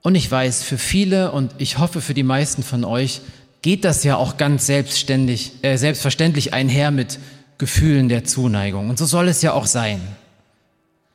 Und 0.02 0.14
ich 0.14 0.30
weiß, 0.30 0.62
für 0.62 0.78
viele 0.78 1.32
und 1.32 1.54
ich 1.58 1.78
hoffe 1.78 2.00
für 2.00 2.14
die 2.14 2.22
meisten 2.22 2.62
von 2.62 2.84
euch 2.84 3.20
geht 3.62 3.84
das 3.84 4.04
ja 4.04 4.16
auch 4.16 4.36
ganz 4.38 4.66
selbstständig, 4.66 5.52
äh, 5.62 5.76
selbstverständlich 5.76 6.54
einher 6.54 6.90
mit 6.90 7.18
Gefühlen 7.58 8.08
der 8.08 8.24
Zuneigung. 8.24 8.88
Und 8.88 8.98
so 8.98 9.04
soll 9.04 9.28
es 9.28 9.42
ja 9.42 9.52
auch 9.52 9.66
sein. 9.66 10.00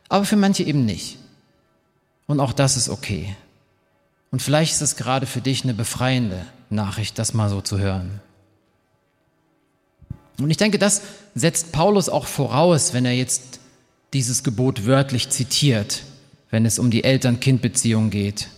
Aber 0.10 0.26
für 0.26 0.36
manche 0.36 0.64
eben 0.64 0.86
nicht. 0.86 1.18
Und 2.28 2.40
auch 2.40 2.54
das 2.54 2.78
ist 2.78 2.90
okay. 2.90 3.36
Und 4.30 4.42
vielleicht 4.42 4.74
ist 4.74 4.82
es 4.82 4.96
gerade 4.96 5.26
für 5.26 5.42
dich 5.42 5.64
eine 5.64 5.74
befreiende 5.74 6.46
Nachricht, 6.70 7.20
das 7.20 7.34
mal 7.34 7.50
so 7.50 7.62
zu 7.62 7.80
hören. 7.80 8.22
Und 10.40 10.50
ich 10.50 10.58
denke, 10.58 10.80
das 10.80 11.02
setzt 11.34 11.72
Paulus 11.72 12.10
auch 12.10 12.26
voraus, 12.26 12.94
wenn 12.94 13.06
er 13.06 13.14
jetzt 13.14 13.60
dieses 14.14 14.44
Gebot 14.44 14.86
wörtlich 14.86 15.30
zitiert, 15.30 16.04
wenn 16.50 16.66
es 16.66 16.80
um 16.80 16.92
die 16.92 17.04
Eltern-Kind-Beziehung 17.04 18.10
geht. 18.10 18.50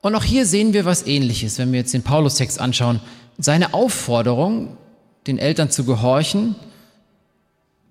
Und 0.00 0.14
auch 0.14 0.24
hier 0.24 0.46
sehen 0.46 0.72
wir 0.72 0.84
was 0.84 1.06
Ähnliches, 1.06 1.58
wenn 1.58 1.72
wir 1.72 1.80
jetzt 1.80 1.92
den 1.92 2.02
Paulus-Text 2.02 2.60
anschauen. 2.60 3.00
Seine 3.38 3.74
Aufforderung 3.74 4.76
den 5.26 5.38
Eltern 5.38 5.70
zu 5.70 5.84
gehorchen. 5.84 6.54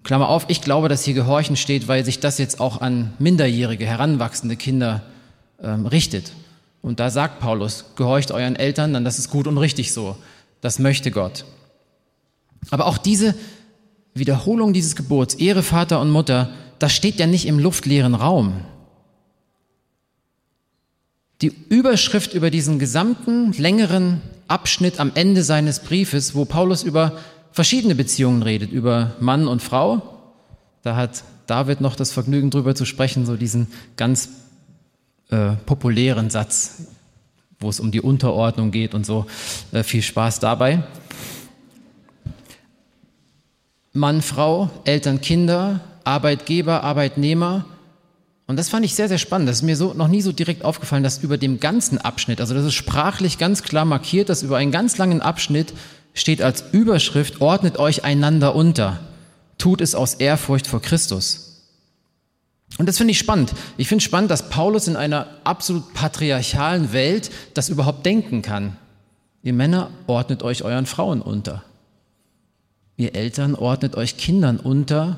Klammer 0.03 0.29
auf, 0.29 0.45
ich 0.47 0.61
glaube, 0.61 0.87
dass 0.87 1.03
hier 1.03 1.13
gehorchen 1.13 1.55
steht, 1.57 1.87
weil 1.87 2.05
sich 2.05 2.19
das 2.19 2.37
jetzt 2.37 2.59
auch 2.59 2.79
an 2.79 3.13
minderjährige, 3.19 3.85
heranwachsende 3.85 4.55
Kinder 4.55 5.03
ähm, 5.61 5.85
richtet. 5.87 6.31
Und 6.85 6.99
da 6.99 7.09
sagt 7.09 7.39
Paulus, 7.39 7.85
gehorcht 7.95 8.31
euren 8.31 8.55
Eltern, 8.55 8.93
dann 8.93 9.03
das 9.03 9.17
ist 9.17 9.31
gut 9.31 9.47
und 9.47 9.57
richtig 9.57 9.91
so. 9.91 10.15
Das 10.61 10.77
möchte 10.77 11.09
Gott. 11.09 11.43
Aber 12.69 12.85
auch 12.85 12.99
diese 12.99 13.33
Wiederholung 14.13 14.71
dieses 14.71 14.95
Gebots, 14.95 15.33
Ehre 15.33 15.63
Vater 15.63 15.99
und 15.99 16.11
Mutter, 16.11 16.51
das 16.77 16.93
steht 16.93 17.15
ja 17.15 17.25
nicht 17.25 17.47
im 17.47 17.57
luftleeren 17.57 18.13
Raum. 18.13 18.61
Die 21.41 21.51
Überschrift 21.69 22.35
über 22.35 22.51
diesen 22.51 22.77
gesamten 22.77 23.51
längeren 23.53 24.21
Abschnitt 24.47 24.99
am 24.99 25.11
Ende 25.15 25.43
seines 25.43 25.79
Briefes, 25.79 26.35
wo 26.35 26.45
Paulus 26.45 26.83
über 26.83 27.17
verschiedene 27.51 27.95
Beziehungen 27.95 28.43
redet, 28.43 28.71
über 28.71 29.15
Mann 29.19 29.47
und 29.47 29.63
Frau, 29.63 30.03
da 30.83 30.95
hat 30.95 31.23
David 31.47 31.81
noch 31.81 31.95
das 31.95 32.11
Vergnügen 32.11 32.51
drüber 32.51 32.75
zu 32.75 32.85
sprechen, 32.85 33.25
so 33.25 33.37
diesen 33.37 33.69
ganz 33.97 34.29
äh, 35.29 35.51
populären 35.65 36.29
Satz, 36.29 36.87
wo 37.59 37.69
es 37.69 37.79
um 37.79 37.91
die 37.91 38.01
Unterordnung 38.01 38.71
geht 38.71 38.93
und 38.93 39.05
so. 39.05 39.25
Äh, 39.71 39.83
viel 39.83 40.01
Spaß 40.01 40.39
dabei. 40.39 40.83
Mann, 43.93 44.21
Frau, 44.21 44.69
Eltern, 44.83 45.21
Kinder, 45.21 45.79
Arbeitgeber, 46.03 46.83
Arbeitnehmer. 46.83 47.65
Und 48.45 48.57
das 48.57 48.69
fand 48.69 48.85
ich 48.85 48.93
sehr, 48.93 49.07
sehr 49.07 49.17
spannend. 49.17 49.49
Das 49.49 49.57
ist 49.57 49.63
mir 49.63 49.77
so 49.77 49.93
noch 49.93 50.09
nie 50.09 50.21
so 50.21 50.31
direkt 50.31 50.65
aufgefallen, 50.65 51.01
dass 51.01 51.23
über 51.23 51.37
dem 51.37 51.59
ganzen 51.59 51.97
Abschnitt, 51.97 52.41
also 52.41 52.53
das 52.53 52.65
ist 52.65 52.73
sprachlich 52.73 53.37
ganz 53.37 53.63
klar 53.63 53.85
markiert, 53.85 54.29
dass 54.29 54.43
über 54.43 54.57
einen 54.57 54.71
ganz 54.71 54.97
langen 54.97 55.21
Abschnitt 55.21 55.73
steht 56.13 56.41
als 56.41 56.63
Überschrift, 56.71 57.41
ordnet 57.41 57.77
euch 57.77 58.03
einander 58.03 58.53
unter. 58.55 58.99
Tut 59.57 59.81
es 59.81 59.95
aus 59.95 60.15
Ehrfurcht 60.15 60.67
vor 60.67 60.81
Christus. 60.81 61.44
Und 62.77 62.87
das 62.87 62.97
finde 62.97 63.11
ich 63.11 63.19
spannend. 63.19 63.53
Ich 63.77 63.87
finde 63.87 64.03
spannend, 64.03 64.31
dass 64.31 64.49
Paulus 64.49 64.87
in 64.87 64.95
einer 64.95 65.27
absolut 65.43 65.93
patriarchalen 65.93 66.91
Welt 66.91 67.31
das 67.53 67.69
überhaupt 67.69 68.05
denken 68.05 68.41
kann. 68.41 68.75
Ihr 69.43 69.53
Männer 69.53 69.91
ordnet 70.07 70.43
euch 70.43 70.63
euren 70.63 70.85
Frauen 70.85 71.21
unter. 71.21 71.63
Ihr 72.97 73.15
Eltern 73.15 73.55
ordnet 73.55 73.95
euch 73.95 74.17
Kindern 74.17 74.59
unter. 74.59 75.17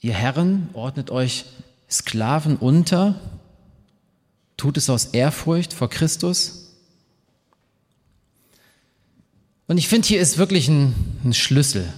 Ihr 0.00 0.14
Herren 0.14 0.68
ordnet 0.72 1.10
euch 1.10 1.46
Sklaven 1.90 2.56
unter. 2.56 3.20
Tut 4.56 4.76
es 4.76 4.90
aus 4.90 5.06
Ehrfurcht 5.06 5.72
vor 5.72 5.88
Christus. 5.88 6.74
Und 9.66 9.78
ich 9.78 9.88
finde, 9.88 10.06
hier 10.06 10.20
ist 10.20 10.38
wirklich 10.38 10.68
ein, 10.68 10.94
ein 11.24 11.34
Schlüssel. 11.34 11.92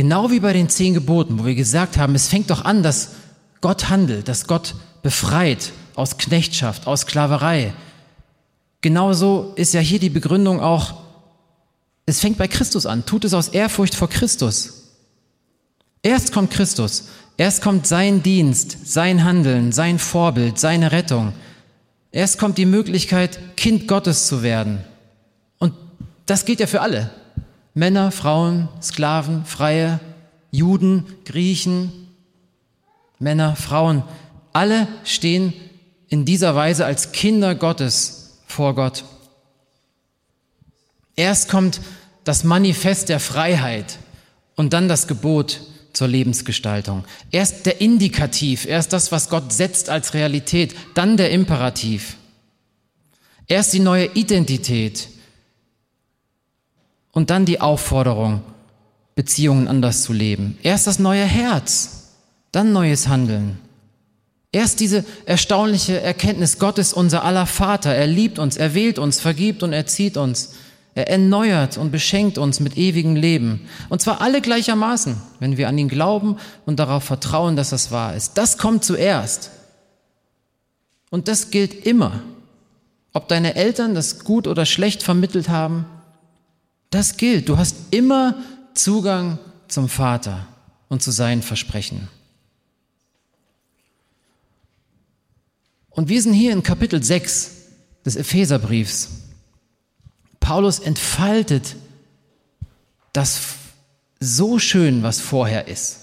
Genau 0.00 0.30
wie 0.30 0.40
bei 0.40 0.54
den 0.54 0.70
zehn 0.70 0.94
Geboten, 0.94 1.38
wo 1.38 1.44
wir 1.44 1.54
gesagt 1.54 1.98
haben, 1.98 2.14
es 2.14 2.28
fängt 2.28 2.48
doch 2.48 2.64
an, 2.64 2.82
dass 2.82 3.10
Gott 3.60 3.90
handelt, 3.90 4.28
dass 4.28 4.46
Gott 4.46 4.74
befreit 5.02 5.72
aus 5.94 6.16
Knechtschaft, 6.16 6.86
aus 6.86 7.02
Sklaverei. 7.02 7.74
Genauso 8.80 9.52
ist 9.56 9.74
ja 9.74 9.80
hier 9.80 9.98
die 9.98 10.08
Begründung 10.08 10.58
auch, 10.58 10.94
es 12.06 12.18
fängt 12.18 12.38
bei 12.38 12.48
Christus 12.48 12.86
an. 12.86 13.04
Tut 13.04 13.26
es 13.26 13.34
aus 13.34 13.48
Ehrfurcht 13.48 13.94
vor 13.94 14.08
Christus. 14.08 14.84
Erst 16.02 16.32
kommt 16.32 16.50
Christus. 16.50 17.08
Erst 17.36 17.60
kommt 17.60 17.86
sein 17.86 18.22
Dienst, 18.22 18.78
sein 18.86 19.22
Handeln, 19.22 19.70
sein 19.70 19.98
Vorbild, 19.98 20.58
seine 20.58 20.92
Rettung. 20.92 21.34
Erst 22.10 22.38
kommt 22.38 22.56
die 22.56 22.64
Möglichkeit, 22.64 23.38
Kind 23.58 23.86
Gottes 23.86 24.28
zu 24.28 24.42
werden. 24.42 24.82
Und 25.58 25.74
das 26.24 26.46
gilt 26.46 26.60
ja 26.60 26.66
für 26.66 26.80
alle. 26.80 27.10
Männer, 27.74 28.10
Frauen, 28.10 28.68
Sklaven, 28.82 29.44
Freie, 29.44 30.00
Juden, 30.50 31.06
Griechen, 31.24 32.08
Männer, 33.18 33.54
Frauen. 33.56 34.02
Alle 34.52 34.88
stehen 35.04 35.52
in 36.08 36.24
dieser 36.24 36.56
Weise 36.56 36.84
als 36.84 37.12
Kinder 37.12 37.54
Gottes 37.54 38.40
vor 38.46 38.74
Gott. 38.74 39.04
Erst 41.14 41.48
kommt 41.48 41.80
das 42.24 42.44
Manifest 42.44 43.08
der 43.08 43.20
Freiheit 43.20 43.98
und 44.56 44.72
dann 44.72 44.88
das 44.88 45.06
Gebot 45.06 45.60
zur 45.92 46.08
Lebensgestaltung. 46.08 47.04
Erst 47.30 47.66
der 47.66 47.80
Indikativ, 47.80 48.66
erst 48.66 48.92
das, 48.92 49.12
was 49.12 49.28
Gott 49.28 49.52
setzt 49.52 49.88
als 49.90 50.14
Realität, 50.14 50.74
dann 50.94 51.16
der 51.16 51.30
Imperativ. 51.30 52.16
Erst 53.46 53.72
die 53.72 53.80
neue 53.80 54.06
Identität 54.14 55.08
und 57.12 57.30
dann 57.30 57.44
die 57.44 57.60
Aufforderung, 57.60 58.42
Beziehungen 59.14 59.68
anders 59.68 60.02
zu 60.02 60.12
leben. 60.12 60.58
Erst 60.62 60.86
das 60.86 60.98
neue 60.98 61.24
Herz, 61.24 62.08
dann 62.52 62.72
neues 62.72 63.08
Handeln. 63.08 63.58
Erst 64.52 64.80
diese 64.80 65.04
erstaunliche 65.26 66.00
Erkenntnis, 66.00 66.58
Gott 66.58 66.78
ist 66.78 66.92
unser 66.92 67.24
aller 67.24 67.46
Vater, 67.46 67.94
er 67.94 68.06
liebt 68.06 68.38
uns, 68.38 68.56
er 68.56 68.74
wählt 68.74 68.98
uns, 68.98 69.20
vergibt 69.20 69.62
und 69.62 69.72
erzieht 69.72 70.16
uns. 70.16 70.54
Er 70.94 71.08
erneuert 71.08 71.78
und 71.78 71.92
beschenkt 71.92 72.36
uns 72.36 72.58
mit 72.58 72.76
ewigem 72.76 73.14
Leben. 73.14 73.68
Und 73.88 74.02
zwar 74.02 74.20
alle 74.20 74.40
gleichermaßen, 74.40 75.20
wenn 75.38 75.56
wir 75.56 75.68
an 75.68 75.78
ihn 75.78 75.88
glauben 75.88 76.36
und 76.66 76.80
darauf 76.80 77.04
vertrauen, 77.04 77.54
dass 77.54 77.70
das 77.70 77.92
wahr 77.92 78.16
ist. 78.16 78.36
Das 78.38 78.58
kommt 78.58 78.84
zuerst. 78.84 79.52
Und 81.10 81.28
das 81.28 81.50
gilt 81.50 81.86
immer. 81.86 82.22
Ob 83.12 83.28
deine 83.28 83.54
Eltern 83.54 83.94
das 83.94 84.24
gut 84.24 84.48
oder 84.48 84.66
schlecht 84.66 85.02
vermittelt 85.02 85.48
haben, 85.48 85.84
das 86.90 87.16
gilt. 87.16 87.48
Du 87.48 87.56
hast 87.56 87.76
immer 87.90 88.36
Zugang 88.74 89.38
zum 89.68 89.88
Vater 89.88 90.46
und 90.88 91.02
zu 91.02 91.10
seinen 91.10 91.42
Versprechen. 91.42 92.08
Und 95.90 96.08
wir 96.08 96.20
sind 96.22 96.32
hier 96.32 96.52
in 96.52 96.62
Kapitel 96.62 97.02
6 97.02 97.50
des 98.04 98.16
Epheserbriefs. 98.16 99.08
Paulus 100.38 100.78
entfaltet 100.78 101.76
das 103.12 103.40
so 104.18 104.58
schön, 104.58 105.02
was 105.02 105.20
vorher 105.20 105.68
ist, 105.68 106.00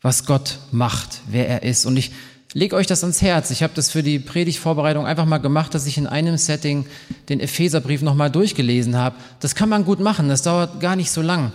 was 0.00 0.26
Gott 0.26 0.58
macht, 0.70 1.20
wer 1.28 1.48
er 1.48 1.62
ist. 1.62 1.86
Und 1.86 1.96
ich 1.96 2.12
lege 2.54 2.76
euch 2.76 2.86
das 2.86 3.02
ans 3.02 3.22
Herz. 3.22 3.50
Ich 3.50 3.62
habe 3.62 3.72
das 3.74 3.90
für 3.90 4.02
die 4.02 4.18
Predigtvorbereitung 4.18 5.06
einfach 5.06 5.24
mal 5.24 5.38
gemacht, 5.38 5.74
dass 5.74 5.86
ich 5.86 5.98
in 5.98 6.06
einem 6.06 6.36
Setting 6.36 6.86
den 7.28 7.40
Epheserbrief 7.40 8.02
nochmal 8.02 8.30
durchgelesen 8.30 8.96
habe. 8.96 9.16
Das 9.40 9.54
kann 9.54 9.68
man 9.68 9.84
gut 9.84 10.00
machen, 10.00 10.28
das 10.28 10.42
dauert 10.42 10.80
gar 10.80 10.96
nicht 10.96 11.10
so 11.10 11.22
lang. 11.22 11.52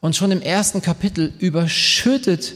Und 0.00 0.16
schon 0.16 0.30
im 0.30 0.42
ersten 0.42 0.82
Kapitel 0.82 1.32
überschüttet 1.38 2.54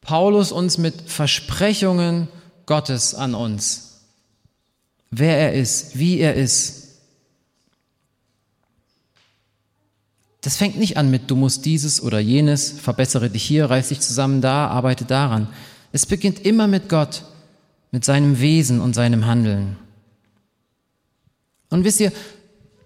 Paulus 0.00 0.52
uns 0.52 0.78
mit 0.78 0.94
Versprechungen 1.10 2.28
Gottes 2.66 3.14
an 3.14 3.34
uns. 3.34 4.00
Wer 5.10 5.38
er 5.38 5.52
ist, 5.54 5.98
wie 5.98 6.18
er 6.18 6.34
ist, 6.34 6.78
Das 10.40 10.56
fängt 10.56 10.78
nicht 10.78 10.96
an 10.96 11.10
mit, 11.10 11.30
du 11.30 11.36
musst 11.36 11.66
dieses 11.66 12.00
oder 12.02 12.20
jenes, 12.20 12.70
verbessere 12.70 13.28
dich 13.28 13.42
hier, 13.42 13.66
reiß 13.66 13.88
dich 13.88 14.00
zusammen 14.00 14.40
da, 14.40 14.68
arbeite 14.68 15.04
daran. 15.04 15.48
Es 15.92 16.06
beginnt 16.06 16.44
immer 16.44 16.66
mit 16.66 16.88
Gott, 16.88 17.22
mit 17.90 18.04
seinem 18.04 18.40
Wesen 18.40 18.80
und 18.80 18.94
seinem 18.94 19.26
Handeln. 19.26 19.76
Und 21.70 21.84
wisst 21.84 22.00
ihr, 22.00 22.12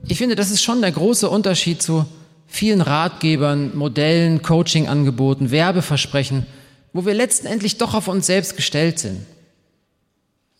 ich 0.06 0.18
finde, 0.18 0.34
das 0.34 0.50
ist 0.50 0.62
schon 0.62 0.80
der 0.80 0.92
große 0.92 1.28
Unterschied 1.28 1.82
zu 1.82 2.06
vielen 2.46 2.80
Ratgebern, 2.80 3.76
Modellen, 3.76 4.42
Coaching-Angeboten, 4.42 5.50
Werbeversprechen, 5.50 6.46
wo 6.92 7.06
wir 7.06 7.14
letztendlich 7.14 7.78
doch 7.78 7.94
auf 7.94 8.08
uns 8.08 8.26
selbst 8.26 8.56
gestellt 8.56 8.98
sind. 8.98 9.20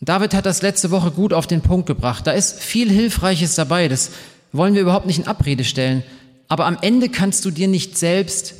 David 0.01 0.35
hat 0.35 0.47
das 0.47 0.63
letzte 0.63 0.91
Woche 0.91 1.13
gut 1.13 1.33
auf 1.33 1.47
den 1.47 1.61
Punkt 1.61 1.87
gebracht. 1.87 2.27
Da 2.27 2.33
ist 2.33 2.61
viel 2.61 2.91
Hilfreiches 2.91 3.55
dabei. 3.55 3.87
Das 3.87 4.11
wollen 4.53 4.75
wir 4.75 4.83
überhaupt 4.83 5.07
nicht 5.07 5.19
in 5.19 5.29
Abrede 5.29 5.63
stellen. 5.63 6.03
Aber 6.49 6.67
am 6.67 6.77
Ende 6.81 7.09
kannst 7.09 7.45
du 7.45 7.51
dir 7.51 7.69
nicht 7.69 7.97
selbst 7.97 8.55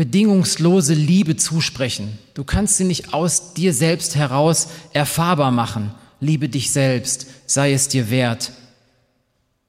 bedingungslose 0.00 0.94
Liebe 0.94 1.36
zusprechen. 1.36 2.18
Du 2.32 2.42
kannst 2.42 2.78
sie 2.78 2.84
nicht 2.84 3.12
aus 3.12 3.52
dir 3.52 3.74
selbst 3.74 4.16
heraus 4.16 4.68
erfahrbar 4.94 5.50
machen. 5.50 5.90
Liebe 6.20 6.48
dich 6.48 6.70
selbst, 6.70 7.26
sei 7.44 7.74
es 7.74 7.88
dir 7.88 8.08
wert. 8.08 8.52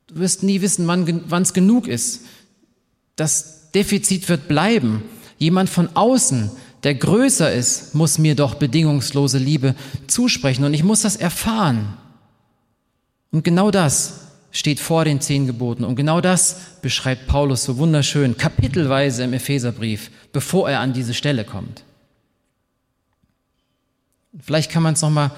Du 0.07 0.21
wirst 0.21 0.41
nie 0.41 0.61
wissen, 0.61 0.87
wann 0.87 1.41
es 1.41 1.51
genug 1.51 1.85
ist. 1.85 2.21
Das 3.17 3.71
Defizit 3.71 4.29
wird 4.29 4.47
bleiben. 4.47 5.03
Jemand 5.37 5.69
von 5.69 5.89
außen, 5.97 6.49
der 6.83 6.95
größer 6.95 7.51
ist, 7.51 7.93
muss 7.93 8.17
mir 8.17 8.35
doch 8.35 8.55
bedingungslose 8.55 9.37
Liebe 9.37 9.75
zusprechen 10.07 10.63
und 10.63 10.73
ich 10.73 10.85
muss 10.85 11.01
das 11.01 11.17
erfahren. 11.17 11.97
Und 13.31 13.43
genau 13.43 13.69
das 13.69 14.20
steht 14.51 14.79
vor 14.79 15.05
den 15.05 15.21
zehn 15.21 15.47
Geboten. 15.47 15.83
Und 15.83 15.95
genau 15.95 16.21
das 16.21 16.77
beschreibt 16.81 17.27
Paulus 17.27 17.63
so 17.63 17.77
wunderschön, 17.77 18.37
kapitelweise 18.37 19.23
im 19.23 19.33
Epheserbrief, 19.33 20.11
bevor 20.33 20.69
er 20.69 20.79
an 20.79 20.93
diese 20.93 21.13
Stelle 21.13 21.45
kommt. 21.45 21.83
Vielleicht 24.39 24.71
kann 24.71 24.83
man 24.83 24.93
es 24.93 25.01
nochmal 25.01 25.31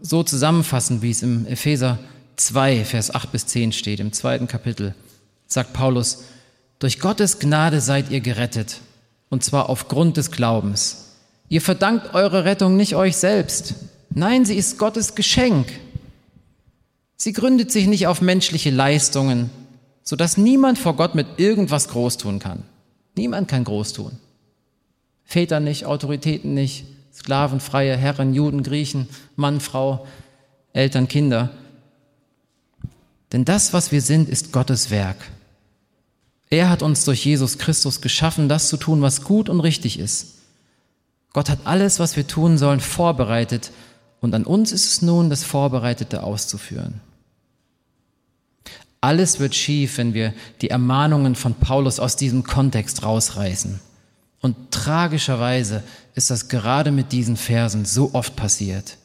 so 0.00 0.22
zusammenfassen, 0.22 1.02
wie 1.02 1.10
es 1.10 1.22
im 1.22 1.46
Epheser 1.46 1.98
2, 2.36 2.84
Vers 2.84 3.14
8 3.14 3.32
bis 3.32 3.46
10 3.46 3.72
steht, 3.72 4.00
im 4.00 4.12
zweiten 4.12 4.46
Kapitel. 4.46 4.94
sagt 5.46 5.72
Paulus, 5.72 6.24
durch 6.78 7.00
Gottes 7.00 7.38
Gnade 7.38 7.80
seid 7.80 8.10
ihr 8.10 8.20
gerettet, 8.20 8.80
und 9.30 9.42
zwar 9.42 9.70
aufgrund 9.70 10.16
des 10.16 10.30
Glaubens. 10.30 11.14
Ihr 11.48 11.62
verdankt 11.62 12.14
eure 12.14 12.44
Rettung 12.44 12.76
nicht 12.76 12.96
euch 12.96 13.16
selbst. 13.16 13.74
Nein, 14.10 14.44
sie 14.44 14.56
ist 14.56 14.78
Gottes 14.78 15.14
Geschenk. 15.14 15.68
Sie 17.16 17.32
gründet 17.32 17.72
sich 17.72 17.86
nicht 17.86 18.06
auf 18.06 18.20
menschliche 18.20 18.70
Leistungen, 18.70 19.50
sodass 20.02 20.36
niemand 20.36 20.78
vor 20.78 20.96
Gott 20.96 21.14
mit 21.14 21.26
irgendwas 21.38 21.88
groß 21.88 22.18
tun 22.18 22.38
kann. 22.38 22.62
Niemand 23.16 23.48
kann 23.48 23.64
groß 23.64 23.94
tun. 23.94 24.12
Väter 25.24 25.60
nicht, 25.60 25.86
Autoritäten 25.86 26.54
nicht, 26.54 26.84
Sklaven, 27.12 27.60
freie 27.60 27.96
Herren, 27.96 28.34
Juden, 28.34 28.62
Griechen, 28.62 29.08
Mann, 29.34 29.60
Frau, 29.60 30.06
Eltern, 30.72 31.08
Kinder. 31.08 31.50
Denn 33.32 33.44
das, 33.44 33.72
was 33.72 33.90
wir 33.90 34.02
sind, 34.02 34.28
ist 34.28 34.52
Gottes 34.52 34.90
Werk. 34.90 35.16
Er 36.50 36.68
hat 36.68 36.82
uns 36.82 37.04
durch 37.04 37.24
Jesus 37.24 37.58
Christus 37.58 38.00
geschaffen, 38.00 38.48
das 38.48 38.68
zu 38.68 38.76
tun, 38.76 39.02
was 39.02 39.22
gut 39.22 39.48
und 39.48 39.60
richtig 39.60 39.98
ist. 39.98 40.34
Gott 41.32 41.48
hat 41.50 41.60
alles, 41.64 41.98
was 41.98 42.16
wir 42.16 42.26
tun 42.26 42.56
sollen, 42.58 42.80
vorbereitet 42.80 43.72
und 44.26 44.34
an 44.34 44.42
uns 44.42 44.72
ist 44.72 44.86
es 44.86 45.02
nun, 45.02 45.30
das 45.30 45.44
Vorbereitete 45.44 46.24
auszuführen. 46.24 47.00
Alles 49.00 49.38
wird 49.38 49.54
schief, 49.54 49.98
wenn 49.98 50.14
wir 50.14 50.34
die 50.62 50.70
Ermahnungen 50.70 51.36
von 51.36 51.54
Paulus 51.54 52.00
aus 52.00 52.16
diesem 52.16 52.42
Kontext 52.42 53.04
rausreißen. 53.04 53.78
Und 54.40 54.56
tragischerweise 54.72 55.84
ist 56.16 56.30
das 56.30 56.48
gerade 56.48 56.90
mit 56.90 57.12
diesen 57.12 57.36
Versen 57.36 57.84
so 57.84 58.14
oft 58.14 58.34
passiert. 58.34 58.96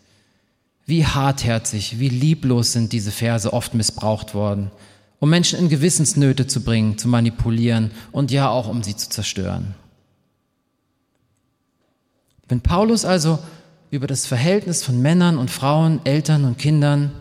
Wie 0.88 1.06
hartherzig, 1.06 2.00
wie 2.00 2.10
lieblos 2.10 2.72
sind 2.72 2.92
diese 2.92 3.12
Verse 3.12 3.54
oft 3.54 3.76
missbraucht 3.76 4.34
worden, 4.34 4.72
um 5.20 5.30
Menschen 5.30 5.60
in 5.60 5.70
Gewissensnöte 5.70 6.48
zu 6.48 6.64
bringen, 6.64 6.98
zu 6.98 7.08
manipulieren 7.08 7.92
und 8.12 8.32
ja 8.32 8.50
auch 8.50 8.68
um 8.68 8.82
sie 8.82 8.96
zu 8.96 9.08
zerstören. 9.08 9.76
Wenn 12.48 12.62
Paulus 12.62 13.06
also 13.06 13.38
über 13.92 14.08
das 14.08 14.26
Verhältnis 14.26 14.84
von 14.84 15.02
Männern 15.02 15.38
und 15.38 15.52
Frauen, 15.52 16.00
Eltern 16.06 16.46
und 16.46 16.58
Kindern, 16.58 17.12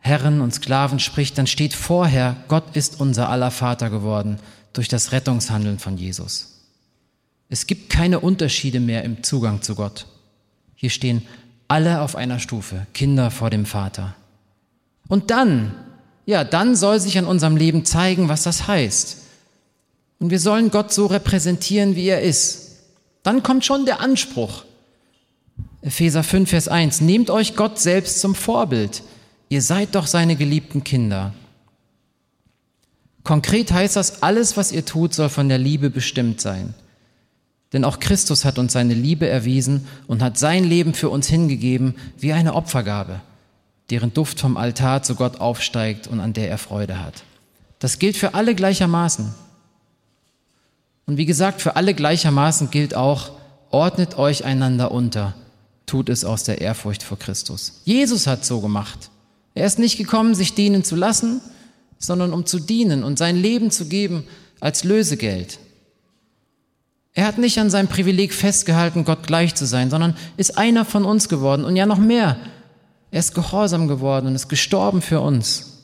Herren 0.00 0.40
und 0.40 0.52
Sklaven 0.52 0.98
spricht, 0.98 1.38
dann 1.38 1.46
steht 1.46 1.72
vorher, 1.72 2.36
Gott 2.48 2.76
ist 2.76 3.00
unser 3.00 3.28
aller 3.28 3.50
Vater 3.50 3.88
geworden 3.88 4.38
durch 4.72 4.88
das 4.88 5.12
Rettungshandeln 5.12 5.78
von 5.78 5.96
Jesus. 5.96 6.58
Es 7.48 7.66
gibt 7.66 7.90
keine 7.90 8.20
Unterschiede 8.20 8.80
mehr 8.80 9.04
im 9.04 9.22
Zugang 9.22 9.62
zu 9.62 9.74
Gott. 9.74 10.06
Hier 10.74 10.90
stehen 10.90 11.22
alle 11.68 12.00
auf 12.00 12.16
einer 12.16 12.40
Stufe, 12.40 12.86
Kinder 12.92 13.30
vor 13.30 13.50
dem 13.50 13.64
Vater. 13.64 14.14
Und 15.06 15.30
dann, 15.30 15.74
ja, 16.26 16.44
dann 16.44 16.76
soll 16.76 17.00
sich 17.00 17.18
an 17.18 17.24
unserem 17.24 17.56
Leben 17.56 17.84
zeigen, 17.84 18.28
was 18.28 18.42
das 18.42 18.66
heißt. 18.66 19.18
Und 20.18 20.30
wir 20.30 20.40
sollen 20.40 20.70
Gott 20.70 20.92
so 20.92 21.06
repräsentieren, 21.06 21.94
wie 21.94 22.08
er 22.08 22.22
ist. 22.22 22.76
Dann 23.22 23.42
kommt 23.42 23.64
schon 23.64 23.86
der 23.86 24.00
Anspruch. 24.00 24.64
Epheser 25.80 26.24
5, 26.24 26.50
Vers 26.50 26.68
1. 26.68 27.00
Nehmt 27.02 27.30
euch 27.30 27.54
Gott 27.54 27.78
selbst 27.78 28.20
zum 28.20 28.34
Vorbild. 28.34 29.02
Ihr 29.48 29.62
seid 29.62 29.94
doch 29.94 30.06
seine 30.06 30.36
geliebten 30.36 30.84
Kinder. 30.84 31.32
Konkret 33.22 33.72
heißt 33.72 33.96
das, 33.96 34.22
alles, 34.22 34.56
was 34.56 34.72
ihr 34.72 34.84
tut, 34.84 35.14
soll 35.14 35.28
von 35.28 35.48
der 35.48 35.58
Liebe 35.58 35.90
bestimmt 35.90 36.40
sein. 36.40 36.74
Denn 37.72 37.84
auch 37.84 38.00
Christus 38.00 38.44
hat 38.44 38.58
uns 38.58 38.72
seine 38.72 38.94
Liebe 38.94 39.28
erwiesen 39.28 39.86
und 40.06 40.22
hat 40.22 40.38
sein 40.38 40.64
Leben 40.64 40.94
für 40.94 41.10
uns 41.10 41.28
hingegeben 41.28 41.94
wie 42.18 42.32
eine 42.32 42.54
Opfergabe, 42.54 43.20
deren 43.90 44.14
Duft 44.14 44.40
vom 44.40 44.56
Altar 44.56 45.02
zu 45.02 45.14
Gott 45.14 45.40
aufsteigt 45.40 46.06
und 46.06 46.20
an 46.20 46.32
der 46.32 46.48
er 46.48 46.58
Freude 46.58 47.04
hat. 47.04 47.24
Das 47.78 47.98
gilt 47.98 48.16
für 48.16 48.34
alle 48.34 48.54
gleichermaßen. 48.54 49.34
Und 51.06 51.16
wie 51.18 51.26
gesagt, 51.26 51.60
für 51.60 51.76
alle 51.76 51.94
gleichermaßen 51.94 52.70
gilt 52.70 52.94
auch, 52.94 53.32
ordnet 53.70 54.16
euch 54.16 54.44
einander 54.44 54.90
unter, 54.90 55.34
tut 55.88 56.08
es 56.08 56.24
aus 56.24 56.44
der 56.44 56.60
Ehrfurcht 56.60 57.02
vor 57.02 57.18
Christus. 57.18 57.80
Jesus 57.84 58.26
hat 58.26 58.44
so 58.44 58.60
gemacht. 58.60 59.10
Er 59.54 59.66
ist 59.66 59.78
nicht 59.78 59.98
gekommen, 59.98 60.34
sich 60.34 60.54
dienen 60.54 60.84
zu 60.84 60.94
lassen, 60.94 61.40
sondern 61.98 62.32
um 62.32 62.46
zu 62.46 62.60
dienen 62.60 63.02
und 63.02 63.18
sein 63.18 63.36
Leben 63.36 63.70
zu 63.70 63.86
geben 63.86 64.24
als 64.60 64.84
Lösegeld. 64.84 65.58
Er 67.14 67.26
hat 67.26 67.38
nicht 67.38 67.58
an 67.58 67.70
seinem 67.70 67.88
Privileg 67.88 68.32
festgehalten, 68.32 69.04
Gott 69.04 69.26
gleich 69.26 69.56
zu 69.56 69.66
sein, 69.66 69.90
sondern 69.90 70.16
ist 70.36 70.56
einer 70.56 70.84
von 70.84 71.04
uns 71.04 71.28
geworden 71.28 71.64
und 71.64 71.74
ja 71.74 71.86
noch 71.86 71.98
mehr. 71.98 72.36
Er 73.10 73.18
ist 73.18 73.34
gehorsam 73.34 73.88
geworden 73.88 74.28
und 74.28 74.34
ist 74.36 74.48
gestorben 74.48 75.02
für 75.02 75.20
uns. 75.20 75.78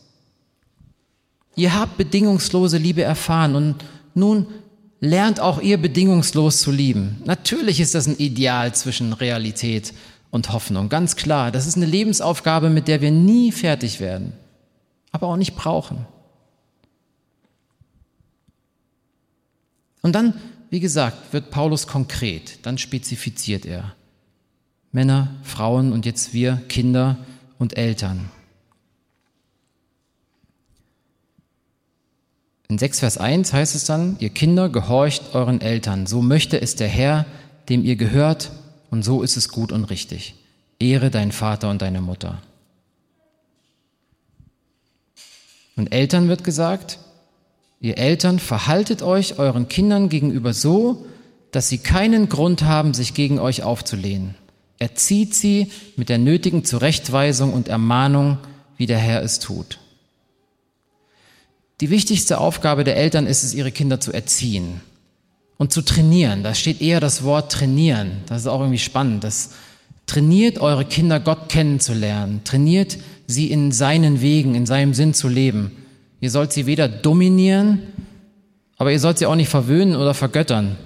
Ihr 1.57 1.75
habt 1.75 1.97
bedingungslose 1.97 2.79
Liebe 2.79 3.03
erfahren 3.03 3.57
und 3.57 3.77
nun 4.15 4.47
lernt 5.01 5.41
auch 5.41 5.61
ihr 5.61 5.79
bedingungslos 5.79 6.61
zu 6.61 6.71
lieben. 6.71 7.23
Natürlich 7.25 7.81
ist 7.81 7.95
das 7.95 8.07
ein 8.07 8.17
Ideal 8.17 8.75
zwischen 8.75 9.13
Realität 9.13 9.93
und 10.31 10.53
Hoffnung, 10.53 10.89
ganz 10.89 11.17
klar. 11.17 11.51
Das 11.51 11.67
ist 11.67 11.77
eine 11.77 11.87
Lebensaufgabe, 11.87 12.71
mit 12.71 12.89
der 12.89 13.01
wir 13.01 13.11
nie 13.11 13.53
fertig 13.53 14.01
werden, 14.01 14.33
aber 15.13 15.29
auch 15.29 15.37
nicht 15.37 15.55
brauchen. 15.55 16.07
Und 20.03 20.15
dann 20.15 20.35
wie 20.75 20.81
gesagt, 20.81 21.33
wird 21.33 21.53
Paulus 21.53 21.87
konkret, 21.87 22.59
dann 22.67 22.79
spezifiziert 22.79 23.65
er. 23.65 23.95
Männer, 24.91 25.37
Frauen 25.45 25.93
und 25.93 26.05
jetzt 26.05 26.35
wir, 26.35 26.61
Kinder 26.69 27.17
und 27.61 27.77
Eltern. 27.77 28.29
In 32.69 32.79
6 32.79 33.01
Vers 33.01 33.19
1 33.19 33.53
heißt 33.53 33.75
es 33.75 33.85
dann, 33.85 34.17
ihr 34.21 34.31
Kinder 34.31 34.69
gehorcht 34.69 35.35
euren 35.35 35.61
Eltern, 35.61 36.07
so 36.07 36.23
möchte 36.23 36.61
es 36.61 36.77
der 36.77 36.89
Herr, 36.89 37.27
dem 37.69 37.85
ihr 37.85 37.97
gehört, 37.97 38.51
und 38.91 39.05
so 39.05 39.23
ist 39.23 39.37
es 39.37 39.49
gut 39.49 39.73
und 39.73 39.85
richtig. 39.85 40.35
Ehre 40.79 41.11
deinen 41.11 41.33
Vater 41.33 41.71
und 41.71 41.83
deine 41.83 42.01
Mutter. 42.01 42.41
Und 45.77 45.93
Eltern 45.93 46.29
wird 46.29 46.45
gesagt, 46.45 46.99
Ihr 47.85 47.99
Eltern, 47.99 48.39
verhaltet 48.39 49.03
euch 49.03 49.39
euren 49.39 49.69
Kindern 49.69 50.09
gegenüber 50.09 50.55
so, 50.55 51.05
dass 51.51 51.69
sie 51.69 51.77
keinen 51.77 52.31
Grund 52.31 52.63
haben, 52.63 52.95
sich 52.95 53.13
gegen 53.13 53.39
euch 53.39 53.63
aufzulehnen. 53.63 54.37
Erzieht 54.79 55.35
sie 55.35 55.71
mit 55.95 56.09
der 56.09 56.17
nötigen 56.17 56.65
Zurechtweisung 56.65 57.53
und 57.53 57.69
Ermahnung, 57.69 58.39
wie 58.79 58.87
der 58.87 58.97
Herr 58.97 59.23
es 59.23 59.39
tut. 59.39 59.81
Die 61.81 61.91
wichtigste 61.91 62.39
Aufgabe 62.39 62.85
der 62.85 62.97
Eltern 62.97 63.27
ist 63.27 63.43
es, 63.43 63.55
ihre 63.55 63.73
Kinder 63.73 64.01
zu 64.01 64.13
erziehen 64.13 64.81
und 65.57 65.73
zu 65.73 65.83
trainieren. 65.83 66.43
Da 66.43 66.55
steht 66.55 66.81
eher 66.81 67.01
das 67.01 67.25
Wort 67.25 67.53
trainieren. 67.53 68.13
Das 68.27 68.43
ist 68.43 68.47
auch 68.47 68.61
irgendwie 68.61 68.79
spannend. 68.79 69.25
Das 69.25 69.51
trainiert 70.07 70.59
eure 70.59 70.85
Kinder, 70.85 71.21
Gott 71.21 71.49
kennenzulernen. 71.49 72.43
Trainiert 72.45 72.99
sie 73.27 73.51
in 73.51 73.73
seinen 73.73 74.21
Wegen, 74.21 74.55
in 74.55 74.67
seinem 74.67 74.95
Sinn 74.95 75.15
zu 75.15 75.29
leben. 75.29 75.73
Ihr 76.21 76.31
sollt 76.31 76.53
sie 76.53 76.67
weder 76.67 76.89
dominieren, 76.89 77.81
aber 78.77 78.93
ihr 78.93 79.01
sollt 79.01 79.19
sie 79.19 79.27
auch 79.27 79.35
nicht 79.35 79.49
verwöhnen 79.49 79.97
oder 79.97 80.15
vergöttern. 80.15 80.77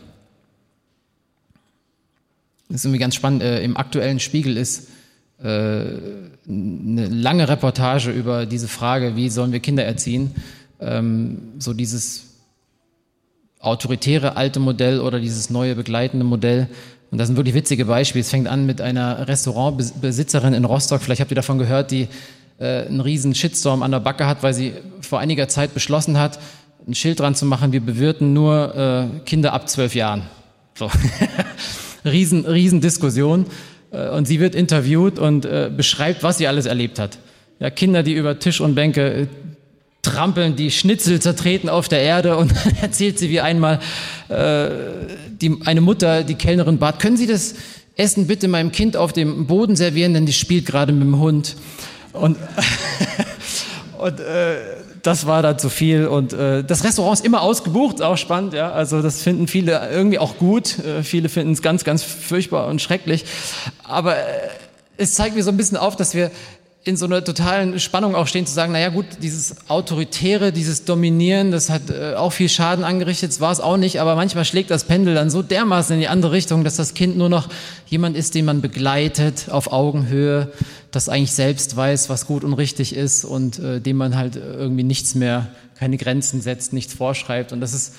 Das 2.68 2.76
ist 2.76 2.84
irgendwie 2.84 3.00
ganz 3.00 3.14
spannend. 3.14 3.42
Äh, 3.42 3.62
Im 3.62 3.76
aktuellen 3.76 4.20
Spiegel 4.20 4.56
ist 4.56 4.88
äh, 5.42 5.44
eine 5.44 7.06
lange 7.08 7.48
Reportage 7.48 8.10
über 8.10 8.46
diese 8.46 8.68
Frage, 8.68 9.16
wie 9.16 9.30
sollen 9.30 9.52
wir 9.52 9.60
Kinder 9.60 9.84
erziehen. 9.84 10.34
Ähm, 10.80 11.54
so 11.58 11.72
dieses 11.72 12.24
autoritäre 13.60 14.36
alte 14.36 14.60
Modell 14.60 15.00
oder 15.00 15.18
dieses 15.20 15.50
neue 15.50 15.74
begleitende 15.74 16.24
Modell. 16.24 16.68
Und 17.10 17.18
das 17.18 17.28
sind 17.28 17.36
wirklich 17.36 17.54
witzige 17.54 17.86
Beispiele. 17.86 18.20
Es 18.20 18.30
fängt 18.30 18.48
an 18.48 18.66
mit 18.66 18.80
einer 18.80 19.26
Restaurantbesitzerin 19.26 20.54
in 20.54 20.64
Rostock, 20.64 21.00
vielleicht 21.02 21.20
habt 21.20 21.30
ihr 21.30 21.36
davon 21.36 21.58
gehört, 21.58 21.90
die 21.90 22.08
äh, 22.58 22.86
einen 22.86 23.00
riesen 23.00 23.34
Shitstorm 23.34 23.82
an 23.82 23.90
der 23.90 24.00
Backe 24.00 24.26
hat, 24.26 24.42
weil 24.42 24.54
sie 24.54 24.74
vor 25.00 25.18
einiger 25.18 25.48
Zeit 25.48 25.74
beschlossen 25.74 26.18
hat, 26.18 26.38
ein 26.86 26.94
Schild 26.94 27.20
dran 27.20 27.34
zu 27.34 27.44
machen, 27.44 27.72
wir 27.72 27.80
bewirten 27.80 28.32
nur 28.32 28.74
äh, 28.74 29.20
Kinder 29.26 29.52
ab 29.52 29.68
zwölf 29.68 29.94
Jahren. 29.94 30.22
So. 30.74 30.90
riesen, 32.04 32.46
riesen 32.46 32.80
Diskussion. 32.80 33.46
Äh, 33.90 34.08
und 34.10 34.26
sie 34.26 34.40
wird 34.40 34.54
interviewt 34.54 35.18
und 35.18 35.44
äh, 35.44 35.70
beschreibt, 35.74 36.22
was 36.22 36.38
sie 36.38 36.46
alles 36.46 36.66
erlebt 36.66 36.98
hat. 36.98 37.18
Ja, 37.60 37.70
Kinder, 37.70 38.02
die 38.02 38.14
über 38.14 38.38
Tisch 38.38 38.60
und 38.60 38.74
Bänke 38.74 39.22
äh, 39.22 39.26
trampeln, 40.08 40.56
die 40.56 40.70
Schnitzel 40.70 41.20
zertreten 41.20 41.68
auf 41.68 41.88
der 41.88 42.00
Erde 42.00 42.36
und 42.36 42.52
dann 42.64 42.76
erzählt 42.80 43.18
sie, 43.18 43.30
wie 43.30 43.40
einmal 43.40 43.80
äh, 44.28 44.68
die, 45.30 45.58
eine 45.64 45.80
Mutter, 45.80 46.24
die 46.24 46.34
Kellnerin 46.34 46.78
bat, 46.78 47.00
können 47.00 47.16
Sie 47.16 47.26
das 47.26 47.54
Essen 47.96 48.26
bitte 48.26 48.48
meinem 48.48 48.72
Kind 48.72 48.96
auf 48.96 49.12
dem 49.12 49.46
Boden 49.46 49.76
servieren, 49.76 50.14
denn 50.14 50.24
die 50.24 50.32
spielt 50.32 50.66
gerade 50.66 50.92
mit 50.92 51.02
dem 51.02 51.18
Hund. 51.18 51.56
Und, 52.12 52.36
und 53.98 54.20
äh, 54.20 54.56
das 55.02 55.26
war 55.26 55.42
dann 55.42 55.58
zu 55.58 55.68
viel. 55.68 56.06
Und 56.06 56.32
äh, 56.32 56.62
das 56.62 56.84
Restaurant 56.84 57.18
ist 57.18 57.26
immer 57.26 57.42
ausgebucht, 57.42 58.00
auch 58.02 58.16
spannend. 58.16 58.54
Ja? 58.54 58.70
Also 58.70 59.02
das 59.02 59.22
finden 59.22 59.48
viele 59.48 59.88
irgendwie 59.90 60.18
auch 60.18 60.36
gut. 60.38 60.78
Äh, 60.78 61.02
viele 61.02 61.28
finden 61.28 61.52
es 61.52 61.62
ganz, 61.62 61.84
ganz 61.84 62.02
furchtbar 62.02 62.68
und 62.68 62.80
schrecklich. 62.80 63.24
Aber 63.82 64.16
äh, 64.16 64.22
es 64.96 65.14
zeigt 65.14 65.34
mir 65.34 65.42
so 65.42 65.50
ein 65.50 65.56
bisschen 65.56 65.76
auf, 65.76 65.96
dass 65.96 66.14
wir 66.14 66.30
in 66.84 66.96
so 66.96 67.06
einer 67.06 67.22
totalen 67.22 67.80
Spannung 67.80 68.14
auch 68.14 68.26
stehen, 68.26 68.46
zu 68.46 68.54
sagen, 68.54 68.72
naja 68.72 68.88
gut, 68.88 69.04
dieses 69.20 69.68
Autoritäre, 69.68 70.52
dieses 70.52 70.84
Dominieren, 70.84 71.50
das 71.50 71.70
hat 71.70 71.90
äh, 71.90 72.14
auch 72.14 72.32
viel 72.32 72.48
Schaden 72.48 72.84
angerichtet, 72.84 73.30
das 73.30 73.40
war 73.40 73.52
es 73.52 73.60
auch 73.60 73.76
nicht, 73.76 74.00
aber 74.00 74.14
manchmal 74.14 74.44
schlägt 74.44 74.70
das 74.70 74.84
Pendel 74.84 75.14
dann 75.14 75.28
so 75.28 75.42
dermaßen 75.42 75.94
in 75.94 76.00
die 76.00 76.08
andere 76.08 76.32
Richtung, 76.32 76.64
dass 76.64 76.76
das 76.76 76.94
Kind 76.94 77.18
nur 77.18 77.28
noch 77.28 77.48
jemand 77.88 78.16
ist, 78.16 78.34
den 78.34 78.44
man 78.44 78.60
begleitet 78.60 79.48
auf 79.50 79.72
Augenhöhe, 79.72 80.52
das 80.90 81.08
eigentlich 81.08 81.32
selbst 81.32 81.76
weiß, 81.76 82.08
was 82.08 82.26
gut 82.26 82.44
und 82.44 82.54
richtig 82.54 82.94
ist 82.94 83.24
und 83.24 83.58
äh, 83.58 83.80
dem 83.80 83.96
man 83.96 84.16
halt 84.16 84.36
irgendwie 84.36 84.84
nichts 84.84 85.14
mehr, 85.14 85.48
keine 85.78 85.98
Grenzen 85.98 86.40
setzt, 86.40 86.72
nichts 86.72 86.94
vorschreibt 86.94 87.52
und 87.52 87.60
das 87.60 87.74
ist 87.74 87.96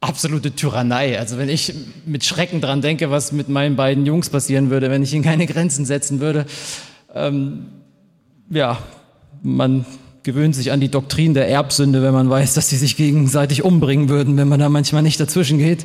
absolute 0.00 0.52
Tyrannei. 0.52 1.18
Also 1.18 1.38
wenn 1.38 1.48
ich 1.48 1.74
mit 2.06 2.24
Schrecken 2.24 2.60
dran 2.60 2.80
denke, 2.80 3.10
was 3.10 3.32
mit 3.32 3.48
meinen 3.48 3.76
beiden 3.76 4.04
Jungs 4.04 4.30
passieren 4.30 4.70
würde, 4.70 4.90
wenn 4.90 5.02
ich 5.02 5.12
ihnen 5.14 5.22
keine 5.22 5.46
Grenzen 5.46 5.84
setzen 5.84 6.20
würde, 6.20 6.46
ähm, 7.14 7.66
ja, 8.50 8.78
man 9.42 9.84
gewöhnt 10.22 10.54
sich 10.54 10.70
an 10.72 10.80
die 10.80 10.90
Doktrin 10.90 11.34
der 11.34 11.48
Erbsünde, 11.48 12.02
wenn 12.02 12.14
man 12.14 12.30
weiß, 12.30 12.54
dass 12.54 12.68
sie 12.68 12.76
sich 12.76 12.96
gegenseitig 12.96 13.64
umbringen 13.64 14.08
würden, 14.08 14.36
wenn 14.36 14.48
man 14.48 14.60
da 14.60 14.68
manchmal 14.68 15.02
nicht 15.02 15.18
dazwischen 15.18 15.58
geht. 15.58 15.84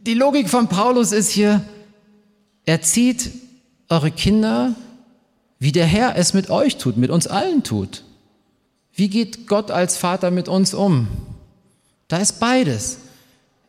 Die 0.00 0.14
Logik 0.14 0.48
von 0.48 0.68
Paulus 0.68 1.12
ist 1.12 1.30
hier, 1.30 1.62
erzieht 2.64 3.30
eure 3.90 4.10
Kinder, 4.10 4.74
wie 5.58 5.72
der 5.72 5.86
Herr 5.86 6.16
es 6.16 6.34
mit 6.34 6.50
euch 6.50 6.78
tut, 6.78 6.96
mit 6.96 7.10
uns 7.10 7.26
allen 7.26 7.62
tut. 7.62 8.04
Wie 8.94 9.08
geht 9.08 9.46
Gott 9.46 9.70
als 9.70 9.96
Vater 9.96 10.30
mit 10.30 10.48
uns 10.48 10.72
um? 10.72 11.08
Da 12.08 12.18
ist 12.18 12.40
beides. 12.40 12.98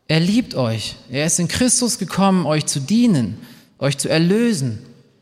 Er 0.10 0.20
liebt 0.20 0.56
euch. 0.56 0.96
Er 1.12 1.28
ist 1.28 1.40
in 1.40 1.48
Christus 1.48 2.00
gekommen, 2.00 2.48
euch 2.48 2.66
zu 2.66 2.80
dienen, 2.80 3.38
euch 3.78 3.96
zu 4.00 4.10
erlösen, 4.10 4.80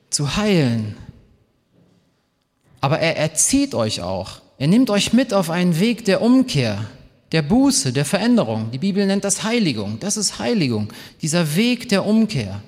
zu 0.09 0.37
heilen. 0.37 0.95
Aber 2.79 2.99
er 2.99 3.17
erzieht 3.17 3.75
euch 3.75 4.01
auch. 4.01 4.39
Er 4.57 4.67
nimmt 4.67 4.89
euch 4.89 5.11
mit 5.11 5.33
auf 5.33 5.49
einen 5.49 5.77
Weg 5.81 6.05
der 6.05 6.21
Umkehr, 6.21 6.85
der 7.33 7.41
Buße, 7.41 7.91
der 7.91 8.05
Veränderung. 8.05 8.71
Die 8.71 8.77
Bibel 8.77 9.05
nennt 9.05 9.25
das 9.25 9.43
Heiligung. 9.43 9.99
Das 9.99 10.15
ist 10.15 10.39
Heiligung, 10.39 10.93
dieser 11.21 11.57
Weg 11.57 11.89
der 11.89 12.05
Umkehr. 12.05 12.61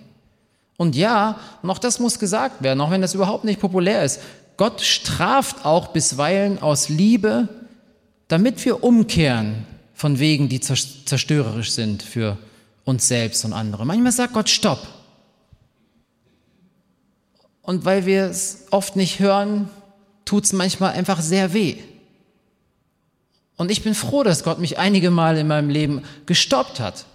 Und 0.76 0.98
ja, 0.98 1.40
noch 1.64 1.78
das 1.78 2.00
muss 2.00 2.20
gesagt 2.20 2.62
werden, 2.62 2.82
auch 2.82 2.92
wenn 2.92 3.02
das 3.02 3.16
überhaupt 3.16 3.46
nicht 3.46 3.62
populär 3.62 4.04
ist. 4.04 4.20
Gott 4.58 4.82
straft 4.82 5.64
auch 5.64 5.88
bisweilen 5.88 6.62
aus 6.62 6.90
Liebe, 6.90 7.48
damit 8.28 8.66
wir 8.66 8.84
umkehren 8.84 9.66
von 10.00 10.18
Wegen, 10.18 10.48
die 10.48 10.62
zerstörerisch 10.62 11.72
sind 11.72 12.04
für 12.04 12.38
uns 12.86 13.10
selbst 13.10 13.44
und 13.44 13.52
andere. 13.52 13.86
Manchmal 13.86 14.14
sagt 14.14 14.34
Gott 14.34 14.50
Stopp. 14.50 14.88
Und 17.62 17.84
weil 17.84 18.06
wir 18.06 18.24
es 18.24 18.68
oft 18.72 18.96
nicht 18.96 19.20
hören, 19.20 19.68
tut 20.24 20.46
es 20.46 20.54
manchmal 20.54 20.94
einfach 20.94 21.20
sehr 21.20 21.52
weh. 21.54 21.76
Und 23.58 23.72
ich 23.72 23.84
bin 23.84 23.94
froh, 23.94 24.24
dass 24.24 24.46
Gott 24.46 24.60
mich 24.60 24.80
einige 24.80 25.12
Male 25.12 25.42
in 25.42 25.48
meinem 25.48 25.70
Leben 25.70 26.04
gestoppt 26.26 26.80
hat 26.80 27.06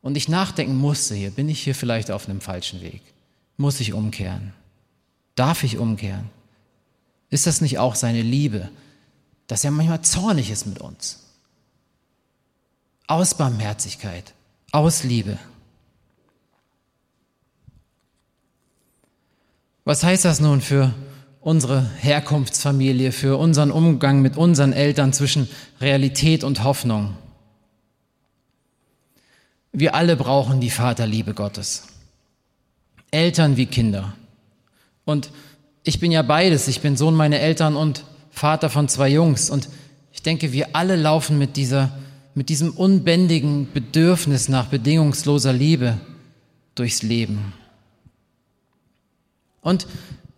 und 0.00 0.16
ich 0.16 0.28
nachdenken 0.28 0.76
musste, 0.76 1.16
hier 1.16 1.32
bin 1.32 1.48
ich 1.48 1.64
hier 1.64 1.74
vielleicht 1.74 2.12
auf 2.12 2.28
einem 2.28 2.40
falschen 2.40 2.80
Weg. 2.80 3.02
Muss 3.56 3.80
ich 3.80 3.92
umkehren? 3.92 4.52
Darf 5.34 5.64
ich 5.64 5.78
umkehren? 5.78 6.30
Ist 7.28 7.48
das 7.48 7.60
nicht 7.60 7.80
auch 7.80 7.96
seine 7.96 8.22
Liebe, 8.22 8.70
dass 9.48 9.64
er 9.64 9.72
manchmal 9.72 10.02
zornig 10.02 10.52
ist 10.52 10.66
mit 10.66 10.80
uns? 10.80 11.23
Aus 13.06 13.34
Barmherzigkeit, 13.34 14.32
aus 14.72 15.04
Liebe. 15.04 15.38
Was 19.84 20.02
heißt 20.02 20.24
das 20.24 20.40
nun 20.40 20.62
für 20.62 20.94
unsere 21.40 21.84
Herkunftsfamilie, 21.98 23.12
für 23.12 23.38
unseren 23.38 23.70
Umgang 23.70 24.22
mit 24.22 24.36
unseren 24.38 24.72
Eltern 24.72 25.12
zwischen 25.12 25.48
Realität 25.80 26.42
und 26.42 26.64
Hoffnung? 26.64 27.16
Wir 29.72 29.94
alle 29.94 30.16
brauchen 30.16 30.60
die 30.60 30.70
Vaterliebe 30.70 31.34
Gottes. 31.34 31.88
Eltern 33.10 33.56
wie 33.56 33.66
Kinder. 33.66 34.14
Und 35.04 35.30
ich 35.82 36.00
bin 36.00 36.10
ja 36.12 36.22
beides. 36.22 36.66
Ich 36.68 36.80
bin 36.80 36.96
Sohn 36.96 37.14
meiner 37.14 37.40
Eltern 37.40 37.76
und 37.76 38.04
Vater 38.30 38.70
von 38.70 38.88
zwei 38.88 39.08
Jungs. 39.08 39.50
Und 39.50 39.68
ich 40.12 40.22
denke, 40.22 40.52
wir 40.52 40.74
alle 40.74 40.96
laufen 40.96 41.38
mit 41.38 41.56
dieser 41.56 41.92
mit 42.34 42.48
diesem 42.48 42.70
unbändigen 42.70 43.68
Bedürfnis 43.72 44.48
nach 44.48 44.66
bedingungsloser 44.66 45.52
Liebe 45.52 45.98
durchs 46.74 47.02
Leben. 47.02 47.52
Und 49.60 49.86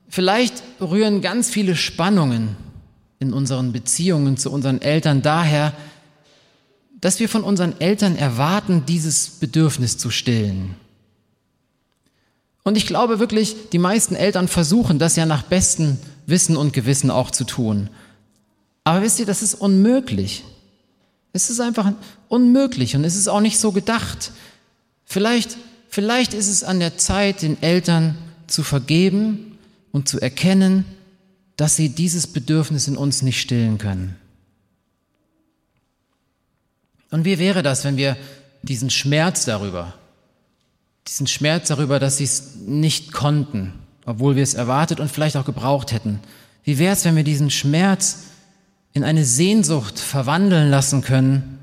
vielleicht 0.08 0.62
rühren 0.80 1.20
ganz 1.20 1.50
viele 1.50 1.74
Spannungen 1.74 2.56
in 3.18 3.32
unseren 3.32 3.72
Beziehungen 3.72 4.36
zu 4.36 4.50
unseren 4.50 4.82
Eltern 4.82 5.22
daher, 5.22 5.72
dass 7.00 7.18
wir 7.20 7.28
von 7.28 7.44
unseren 7.44 7.80
Eltern 7.80 8.16
erwarten, 8.16 8.84
dieses 8.86 9.28
Bedürfnis 9.28 9.98
zu 9.98 10.10
stillen. 10.10 10.74
Und 12.62 12.76
ich 12.76 12.86
glaube 12.86 13.20
wirklich, 13.20 13.70
die 13.70 13.78
meisten 13.78 14.16
Eltern 14.16 14.48
versuchen 14.48 14.98
das 14.98 15.16
ja 15.16 15.24
nach 15.24 15.42
bestem 15.42 15.98
Wissen 16.26 16.56
und 16.56 16.72
Gewissen 16.72 17.10
auch 17.10 17.30
zu 17.30 17.44
tun. 17.44 17.90
Aber 18.84 19.02
wisst 19.02 19.20
ihr, 19.20 19.26
das 19.26 19.42
ist 19.42 19.54
unmöglich. 19.54 20.44
Es 21.36 21.50
ist 21.50 21.60
einfach 21.60 21.92
unmöglich 22.28 22.96
und 22.96 23.04
es 23.04 23.14
ist 23.14 23.28
auch 23.28 23.40
nicht 23.40 23.58
so 23.58 23.70
gedacht. 23.70 24.32
Vielleicht, 25.04 25.58
vielleicht 25.90 26.32
ist 26.32 26.48
es 26.48 26.64
an 26.64 26.80
der 26.80 26.96
Zeit, 26.96 27.42
den 27.42 27.62
Eltern 27.62 28.16
zu 28.46 28.62
vergeben 28.62 29.58
und 29.92 30.08
zu 30.08 30.18
erkennen, 30.18 30.86
dass 31.58 31.76
sie 31.76 31.90
dieses 31.90 32.26
Bedürfnis 32.26 32.88
in 32.88 32.96
uns 32.96 33.20
nicht 33.20 33.38
stillen 33.38 33.76
können. 33.76 34.16
Und 37.10 37.26
wie 37.26 37.38
wäre 37.38 37.62
das, 37.62 37.84
wenn 37.84 37.98
wir 37.98 38.16
diesen 38.62 38.88
Schmerz 38.88 39.44
darüber, 39.44 39.92
diesen 41.06 41.26
Schmerz 41.26 41.68
darüber, 41.68 42.00
dass 42.00 42.16
sie 42.16 42.24
es 42.24 42.54
nicht 42.66 43.12
konnten, 43.12 43.74
obwohl 44.06 44.36
wir 44.36 44.42
es 44.42 44.54
erwartet 44.54 45.00
und 45.00 45.10
vielleicht 45.10 45.36
auch 45.36 45.44
gebraucht 45.44 45.92
hätten, 45.92 46.20
wie 46.64 46.78
wäre 46.78 46.94
es, 46.94 47.04
wenn 47.04 47.14
wir 47.14 47.24
diesen 47.24 47.50
Schmerz 47.50 48.24
in 48.96 49.04
eine 49.04 49.26
Sehnsucht 49.26 49.98
verwandeln 49.98 50.70
lassen 50.70 51.02
können 51.02 51.58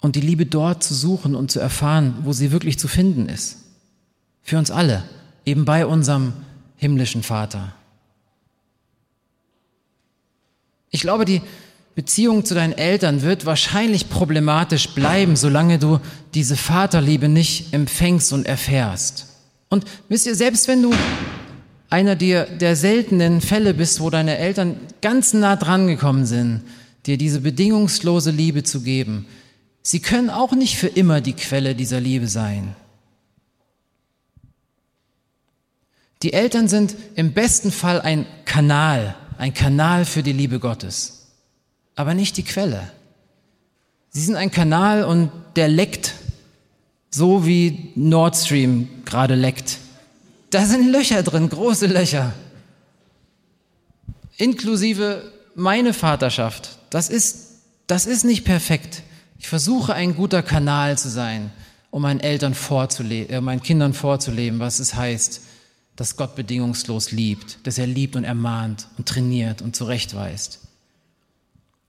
und 0.00 0.16
die 0.16 0.20
Liebe 0.20 0.44
dort 0.44 0.82
zu 0.82 0.94
suchen 0.94 1.36
und 1.36 1.52
zu 1.52 1.60
erfahren, 1.60 2.16
wo 2.24 2.32
sie 2.32 2.50
wirklich 2.50 2.76
zu 2.76 2.88
finden 2.88 3.28
ist. 3.28 3.58
Für 4.42 4.58
uns 4.58 4.72
alle, 4.72 5.04
eben 5.44 5.64
bei 5.64 5.86
unserem 5.86 6.32
himmlischen 6.76 7.22
Vater. 7.22 7.72
Ich 10.90 11.02
glaube, 11.02 11.24
die 11.24 11.40
Beziehung 11.94 12.44
zu 12.44 12.54
deinen 12.54 12.72
Eltern 12.72 13.22
wird 13.22 13.46
wahrscheinlich 13.46 14.10
problematisch 14.10 14.88
bleiben, 14.88 15.36
solange 15.36 15.78
du 15.78 16.00
diese 16.34 16.56
Vaterliebe 16.56 17.28
nicht 17.28 17.72
empfängst 17.72 18.32
und 18.32 18.44
erfährst. 18.44 19.26
Und 19.68 19.84
wisst 20.08 20.26
ihr, 20.26 20.34
selbst 20.34 20.66
wenn 20.66 20.82
du 20.82 20.92
einer 21.90 22.14
der, 22.14 22.46
der 22.46 22.76
seltenen 22.76 23.40
Fälle 23.40 23.74
bist, 23.74 24.00
wo 24.00 24.10
deine 24.10 24.38
Eltern 24.38 24.76
ganz 25.02 25.34
nah 25.34 25.56
dran 25.56 25.88
gekommen 25.88 26.24
sind, 26.24 26.62
dir 27.06 27.18
diese 27.18 27.40
bedingungslose 27.40 28.30
Liebe 28.30 28.62
zu 28.62 28.82
geben. 28.82 29.26
Sie 29.82 30.00
können 30.00 30.30
auch 30.30 30.52
nicht 30.52 30.76
für 30.76 30.86
immer 30.86 31.20
die 31.20 31.32
Quelle 31.32 31.74
dieser 31.74 32.00
Liebe 32.00 32.28
sein. 32.28 32.76
Die 36.22 36.32
Eltern 36.32 36.68
sind 36.68 36.94
im 37.16 37.32
besten 37.32 37.72
Fall 37.72 38.00
ein 38.00 38.26
Kanal, 38.44 39.16
ein 39.38 39.54
Kanal 39.54 40.04
für 40.04 40.22
die 40.22 40.34
Liebe 40.34 40.60
Gottes, 40.60 41.28
aber 41.96 42.14
nicht 42.14 42.36
die 42.36 42.44
Quelle. 42.44 42.90
Sie 44.10 44.20
sind 44.20 44.36
ein 44.36 44.50
Kanal 44.50 45.04
und 45.04 45.30
der 45.56 45.68
leckt, 45.68 46.14
so 47.10 47.46
wie 47.46 47.90
Nord 47.96 48.36
Stream 48.36 48.88
gerade 49.04 49.34
leckt. 49.34 49.78
Da 50.50 50.66
sind 50.66 50.90
Löcher 50.90 51.22
drin, 51.22 51.48
große 51.48 51.86
Löcher. 51.86 52.32
Inklusive 54.36 55.32
meine 55.54 55.94
Vaterschaft. 55.94 56.78
Das 56.90 57.08
ist, 57.08 57.60
das 57.86 58.06
ist 58.06 58.24
nicht 58.24 58.44
perfekt. 58.44 59.02
Ich 59.38 59.48
versuche 59.48 59.94
ein 59.94 60.16
guter 60.16 60.42
Kanal 60.42 60.98
zu 60.98 61.08
sein, 61.08 61.50
um 61.90 62.02
meinen 62.02 62.20
Eltern 62.20 62.54
vorzuleben, 62.54 63.34
äh, 63.34 63.40
meinen 63.40 63.62
Kindern 63.62 63.94
vorzuleben, 63.94 64.58
was 64.58 64.80
es 64.80 64.94
heißt, 64.94 65.42
dass 65.96 66.16
Gott 66.16 66.34
bedingungslos 66.34 67.12
liebt, 67.12 67.58
dass 67.66 67.78
er 67.78 67.86
liebt 67.86 68.16
und 68.16 68.24
ermahnt 68.24 68.88
und 68.96 69.08
trainiert 69.08 69.62
und 69.62 69.76
zurechtweist. 69.76 70.60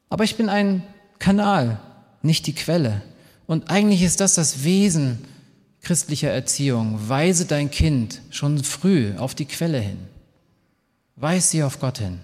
Aber 0.10 0.24
ich 0.24 0.36
bin 0.36 0.50
ein 0.50 0.84
Kanal, 1.18 1.80
nicht 2.22 2.46
die 2.46 2.54
Quelle. 2.54 3.02
Und 3.48 3.70
eigentlich 3.70 4.04
ist 4.04 4.20
das 4.20 4.36
das 4.36 4.64
Wesen 4.64 5.20
christlicher 5.82 6.30
Erziehung. 6.30 7.10
Weise 7.10 7.46
dein 7.46 7.72
Kind 7.72 8.22
schon 8.30 8.64
früh 8.64 9.14
auf 9.18 9.36
die 9.36 9.46
Quelle 9.46 9.80
hin. 9.80 10.00
Weise 11.16 11.48
sie 11.48 11.64
auf 11.64 11.80
Gott 11.80 11.98
hin. 11.98 12.20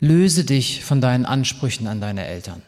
Löse 0.00 0.44
dich 0.44 0.84
von 0.84 1.00
deinen 1.00 1.24
Ansprüchen 1.24 1.86
an 1.86 2.00
deine 2.00 2.26
Eltern. 2.26 2.62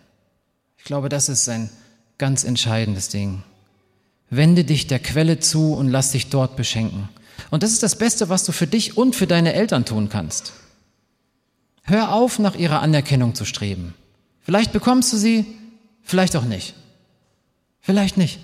Ich 0.79 0.85
glaube, 0.85 1.09
das 1.09 1.29
ist 1.29 1.49
ein 1.49 1.69
ganz 2.17 2.45
entscheidendes 2.45 3.09
Ding. 3.09 3.43
Wende 4.31 4.65
dich 4.65 4.87
der 4.87 5.01
Quelle 5.01 5.41
zu 5.41 5.75
und 5.75 5.89
lass 5.89 6.13
dich 6.13 6.31
dort 6.31 6.57
beschenken. 6.57 7.09
Und 7.51 7.63
das 7.63 7.73
ist 7.73 7.83
das 7.83 7.99
Beste, 7.99 8.29
was 8.29 8.45
du 8.45 8.53
für 8.53 8.67
dich 8.67 8.97
und 8.97 9.17
für 9.17 9.27
deine 9.27 9.55
Eltern 9.55 9.85
tun 9.85 10.09
kannst. 10.09 10.53
Hör 11.85 12.13
auf, 12.13 12.39
nach 12.39 12.57
ihrer 12.57 12.81
Anerkennung 12.81 13.35
zu 13.35 13.45
streben. 13.45 13.95
Vielleicht 14.41 14.73
bekommst 14.73 15.13
du 15.13 15.17
sie, 15.17 15.45
vielleicht 16.03 16.35
auch 16.35 16.45
nicht. 16.45 16.75
Vielleicht 17.81 18.17
nicht. 18.17 18.41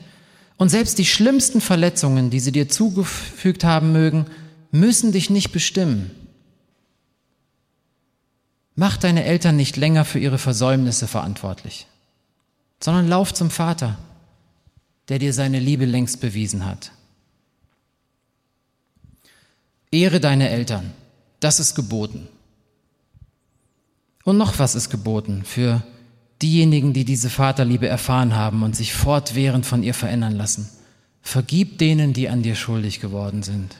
Und 0.59 0.69
selbst 0.69 0.99
die 0.99 1.07
schlimmsten 1.07 1.63
Verletzungen, 1.63 2.29
die 2.29 2.41
sie 2.41 2.53
dir 2.53 2.69
zugefügt 2.69 3.65
haben 3.65 3.93
mögen, 3.93 4.27
müssen 4.71 5.11
dich 5.11 5.31
nicht 5.31 5.53
bestimmen. 5.53 6.11
Mach 8.75 8.99
deine 8.99 9.25
Eltern 9.25 9.57
nicht 9.57 9.79
länger 9.79 10.05
für 10.05 10.19
ihre 10.19 10.39
Versäumnisse 10.39 11.09
verantwortlich, 11.09 11.87
sondern 12.83 13.09
lauf 13.09 13.33
zum 13.33 13.51
Vater, 13.51 13.99
der 15.09 15.19
dir 15.19 15.33
seine 15.33 15.59
Liebe 15.59 15.87
längst 15.87 16.21
bewiesen 16.21 16.67
hat. 16.67 16.93
Ehre 19.91 20.21
deine 20.21 20.51
Eltern, 20.51 20.93
das 21.41 21.59
ist 21.59 21.75
geboten. 21.75 22.29
Und 24.25 24.37
noch 24.37 24.59
was 24.59 24.75
ist 24.75 24.91
geboten 24.91 25.45
für 25.45 25.83
diejenigen, 26.43 26.93
die 26.93 27.05
diese 27.05 27.31
Vaterliebe 27.31 27.87
erfahren 27.89 28.35
haben 28.35 28.63
und 28.63 28.77
sich 28.77 28.95
fortwährend 28.95 29.67
von 29.67 29.83
ihr 29.83 29.95
verändern 29.95 30.37
lassen. 30.37 30.69
Vergib 31.23 31.79
denen, 31.79 32.13
die 32.13 32.29
an 32.29 32.43
dir 32.43 32.55
schuldig 32.55 33.01
geworden 33.01 33.43
sind. 33.43 33.77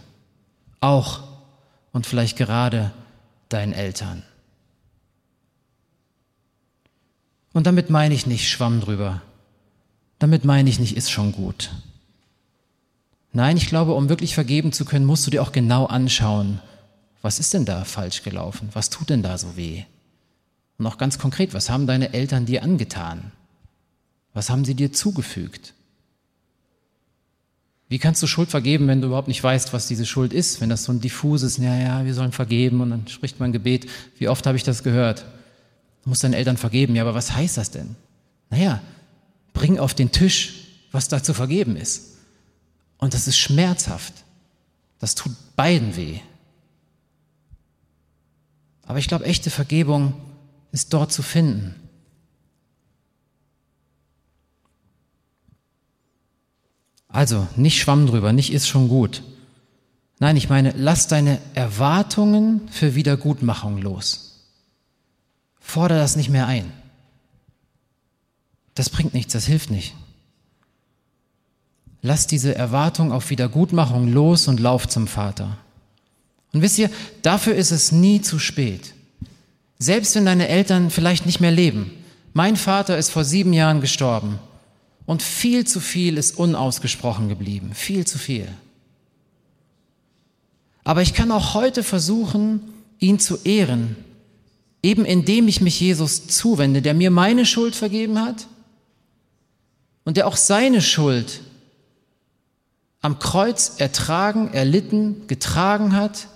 Auch 0.81 1.23
und 1.93 2.07
vielleicht 2.07 2.37
gerade 2.37 2.93
deinen 3.49 3.73
Eltern. 3.73 4.23
Und 7.53 7.67
damit 7.67 7.91
meine 7.91 8.15
ich 8.15 8.27
nicht 8.27 8.49
Schwamm 8.49 8.81
drüber. 8.81 9.23
Damit 10.19 10.45
meine 10.45 10.69
ich 10.71 10.79
nicht, 10.79 10.97
ist 10.97 11.11
schon 11.11 11.33
gut. 11.33 11.71
Nein, 13.33 13.57
ich 13.57 13.69
glaube, 13.69 13.95
um 13.95 14.09
wirklich 14.09 14.35
vergeben 14.35 14.73
zu 14.73 14.85
können, 14.85 15.07
musst 15.07 15.27
du 15.27 15.31
dir 15.31 15.43
auch 15.43 15.53
genau 15.53 15.87
anschauen, 15.87 16.61
was 17.23 17.39
ist 17.39 17.55
denn 17.55 17.65
da 17.65 17.85
falsch 17.85 18.23
gelaufen? 18.23 18.69
Was 18.73 18.91
tut 18.91 19.11
denn 19.11 19.23
da 19.23 19.37
so 19.37 19.57
weh? 19.57 19.85
Und 20.81 20.87
auch 20.87 20.97
ganz 20.97 21.19
konkret, 21.19 21.53
was 21.53 21.69
haben 21.69 21.87
deine 21.87 22.15
Eltern 22.15 22.47
dir 22.47 22.63
angetan? 22.63 23.33
Was 24.33 24.49
haben 24.49 24.65
sie 24.65 24.75
dir 24.75 24.95
zugefügt? 24.95 25.75
Wie 27.91 27.99
kannst 27.99 28.23
du 28.23 28.27
Schuld 28.27 28.49
vergeben, 28.49 28.89
wenn 28.89 29.03
du 29.03 29.09
überhaupt 29.09 29.29
nicht 29.29 29.45
weißt, 29.45 29.75
was 29.75 29.89
diese 29.89 30.07
Schuld 30.07 30.33
ist? 30.33 30.63
Wenn 30.63 30.71
das 30.71 30.85
so 30.85 30.93
ein 30.93 31.03
diffuses, 31.03 31.59
ja, 31.59 31.77
ja, 31.77 32.07
wir 32.07 32.15
sollen 32.15 32.33
vergeben 32.33 32.81
und 32.81 32.89
dann 32.89 33.07
spricht 33.09 33.41
man 33.41 33.53
Gebet. 33.53 33.91
Wie 34.17 34.29
oft 34.29 34.47
habe 34.47 34.57
ich 34.57 34.63
das 34.63 34.83
gehört? 34.83 35.27
Du 36.03 36.09
musst 36.09 36.25
deinen 36.25 36.33
Eltern 36.33 36.57
vergeben. 36.57 36.97
Ja, 36.97 37.03
aber 37.03 37.15
was 37.15 37.33
heißt 37.33 37.59
das 37.59 37.71
denn? 37.71 37.95
Naja, 38.49 38.81
bring 39.53 39.79
auf 39.79 39.93
den 39.93 40.13
Tisch, 40.13 40.65
was 40.93 41.09
da 41.09 41.23
zu 41.23 41.35
vergeben 41.35 41.77
ist. 41.77 42.17
Und 42.97 43.13
das 43.13 43.29
ist 43.29 43.37
schmerzhaft. 43.37 44.15
Das 44.99 45.15
tut 45.15 45.33
beiden 45.57 45.95
weh. 45.95 46.21
Aber 48.87 48.99
ich 48.99 49.09
glaube, 49.09 49.27
echte 49.27 49.51
Vergebung 49.51 50.15
ist 50.73 50.93
dort 50.93 51.13
zu 51.13 51.23
finden. 51.23 51.75
Also, 57.09 57.47
nicht 57.57 57.81
Schwamm 57.81 58.07
drüber, 58.07 58.33
nicht 58.33 58.53
ist 58.53 58.69
schon 58.69 58.89
gut. 58.89 59.23
Nein, 60.21 60.37
ich 60.37 60.49
meine, 60.49 60.73
lass 60.77 61.09
deine 61.09 61.39
Erwartungen 61.55 62.69
für 62.69 62.95
Wiedergutmachung 62.95 63.79
los. 63.79 64.47
Fordere 65.59 65.99
das 65.99 66.17
nicht 66.17 66.29
mehr 66.29 66.47
ein. 66.47 66.73
Das 68.75 68.91
bringt 68.91 69.15
nichts, 69.15 69.33
das 69.33 69.47
hilft 69.47 69.71
nicht. 69.71 69.95
Lass 72.03 72.27
diese 72.27 72.55
Erwartung 72.55 73.13
auf 73.13 73.31
Wiedergutmachung 73.31 74.09
los 74.09 74.49
und 74.49 74.61
lauf 74.61 74.89
zum 74.89 75.07
Vater. 75.07 75.59
Und 76.53 76.63
wisst 76.63 76.79
ihr, 76.79 76.91
dafür 77.23 77.55
ist 77.55 77.73
es 77.73 77.93
nie 77.93 78.21
zu 78.21 78.39
spät. 78.39 78.95
Selbst 79.83 80.15
wenn 80.15 80.27
deine 80.27 80.47
Eltern 80.47 80.91
vielleicht 80.91 81.25
nicht 81.25 81.41
mehr 81.41 81.51
leben. 81.51 81.91
Mein 82.35 82.57
Vater 82.57 82.99
ist 82.99 83.11
vor 83.11 83.25
sieben 83.25 83.55
Jahren 83.55 83.81
gestorben 83.81 84.39
und 85.07 85.23
viel 85.23 85.67
zu 85.67 85.81
viel 85.81 86.19
ist 86.19 86.39
unausgesprochen 86.39 87.31
geblieben. 87.31 87.73
Viel 87.75 88.07
zu 88.07 88.19
viel. 88.19 88.47
Aber 90.85 91.01
ich 91.01 91.15
kann 91.15 91.33
auch 91.33 91.55
heute 91.55 91.83
versuchen, 91.83 92.61
ihn 92.99 93.19
zu 93.19 93.39
ehren, 93.45 93.97
eben 94.83 95.07
indem 95.07 95.49
ich 95.49 95.63
mich 95.63 95.81
Jesus 95.81 96.27
zuwende, 96.27 96.83
der 96.83 96.93
mir 96.93 97.11
meine 97.11 97.47
Schuld 97.47 97.75
vergeben 97.75 98.21
hat 98.21 98.47
und 100.05 100.19
der 100.19 100.27
auch 100.27 100.37
seine 100.37 100.83
Schuld 100.83 101.41
am 103.01 103.19
Kreuz 103.19 103.77
ertragen, 103.79 104.53
erlitten, 104.53 105.27
getragen 105.27 105.97
hat 105.97 106.29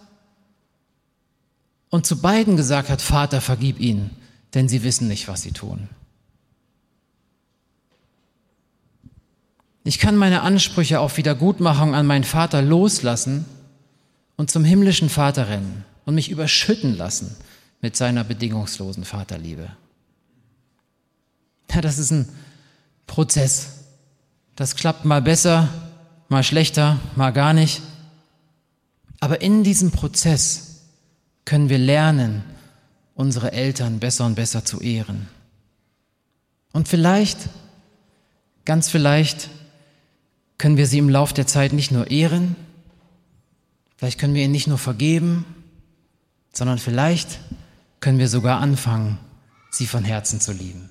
und 1.94 2.04
zu 2.04 2.20
beiden 2.20 2.56
gesagt 2.56 2.88
hat, 2.90 3.00
Vater, 3.00 3.40
vergib 3.40 3.78
ihnen, 3.78 4.10
denn 4.52 4.68
sie 4.68 4.82
wissen 4.82 5.06
nicht, 5.06 5.28
was 5.28 5.42
sie 5.42 5.52
tun. 5.52 5.88
Ich 9.84 10.00
kann 10.00 10.16
meine 10.16 10.42
Ansprüche 10.42 10.98
auf 10.98 11.18
Wiedergutmachung 11.18 11.94
an 11.94 12.04
meinen 12.04 12.24
Vater 12.24 12.62
loslassen 12.62 13.44
und 14.34 14.50
zum 14.50 14.64
himmlischen 14.64 15.08
Vater 15.08 15.48
rennen 15.48 15.84
und 16.04 16.16
mich 16.16 16.30
überschütten 16.30 16.96
lassen 16.96 17.36
mit 17.80 17.94
seiner 17.94 18.24
bedingungslosen 18.24 19.04
Vaterliebe. 19.04 19.70
Ja, 21.70 21.80
das 21.80 21.98
ist 21.98 22.10
ein 22.10 22.28
Prozess. 23.06 23.84
Das 24.56 24.74
klappt 24.74 25.04
mal 25.04 25.22
besser, 25.22 25.68
mal 26.28 26.42
schlechter, 26.42 26.98
mal 27.14 27.30
gar 27.30 27.52
nicht. 27.52 27.82
Aber 29.20 29.42
in 29.42 29.62
diesem 29.62 29.92
Prozess 29.92 30.73
können 31.44 31.68
wir 31.68 31.78
lernen, 31.78 32.42
unsere 33.14 33.52
Eltern 33.52 34.00
besser 34.00 34.26
und 34.26 34.34
besser 34.34 34.64
zu 34.64 34.80
ehren. 34.80 35.28
Und 36.72 36.88
vielleicht, 36.88 37.38
ganz 38.64 38.88
vielleicht, 38.88 39.50
können 40.58 40.76
wir 40.76 40.86
sie 40.86 40.98
im 40.98 41.08
Lauf 41.08 41.32
der 41.32 41.46
Zeit 41.46 41.72
nicht 41.72 41.90
nur 41.90 42.10
ehren, 42.10 42.56
vielleicht 43.96 44.18
können 44.18 44.34
wir 44.34 44.42
ihnen 44.42 44.52
nicht 44.52 44.66
nur 44.66 44.78
vergeben, 44.78 45.44
sondern 46.52 46.78
vielleicht 46.78 47.38
können 48.00 48.18
wir 48.18 48.28
sogar 48.28 48.60
anfangen, 48.60 49.18
sie 49.70 49.86
von 49.86 50.04
Herzen 50.04 50.40
zu 50.40 50.52
lieben. 50.52 50.90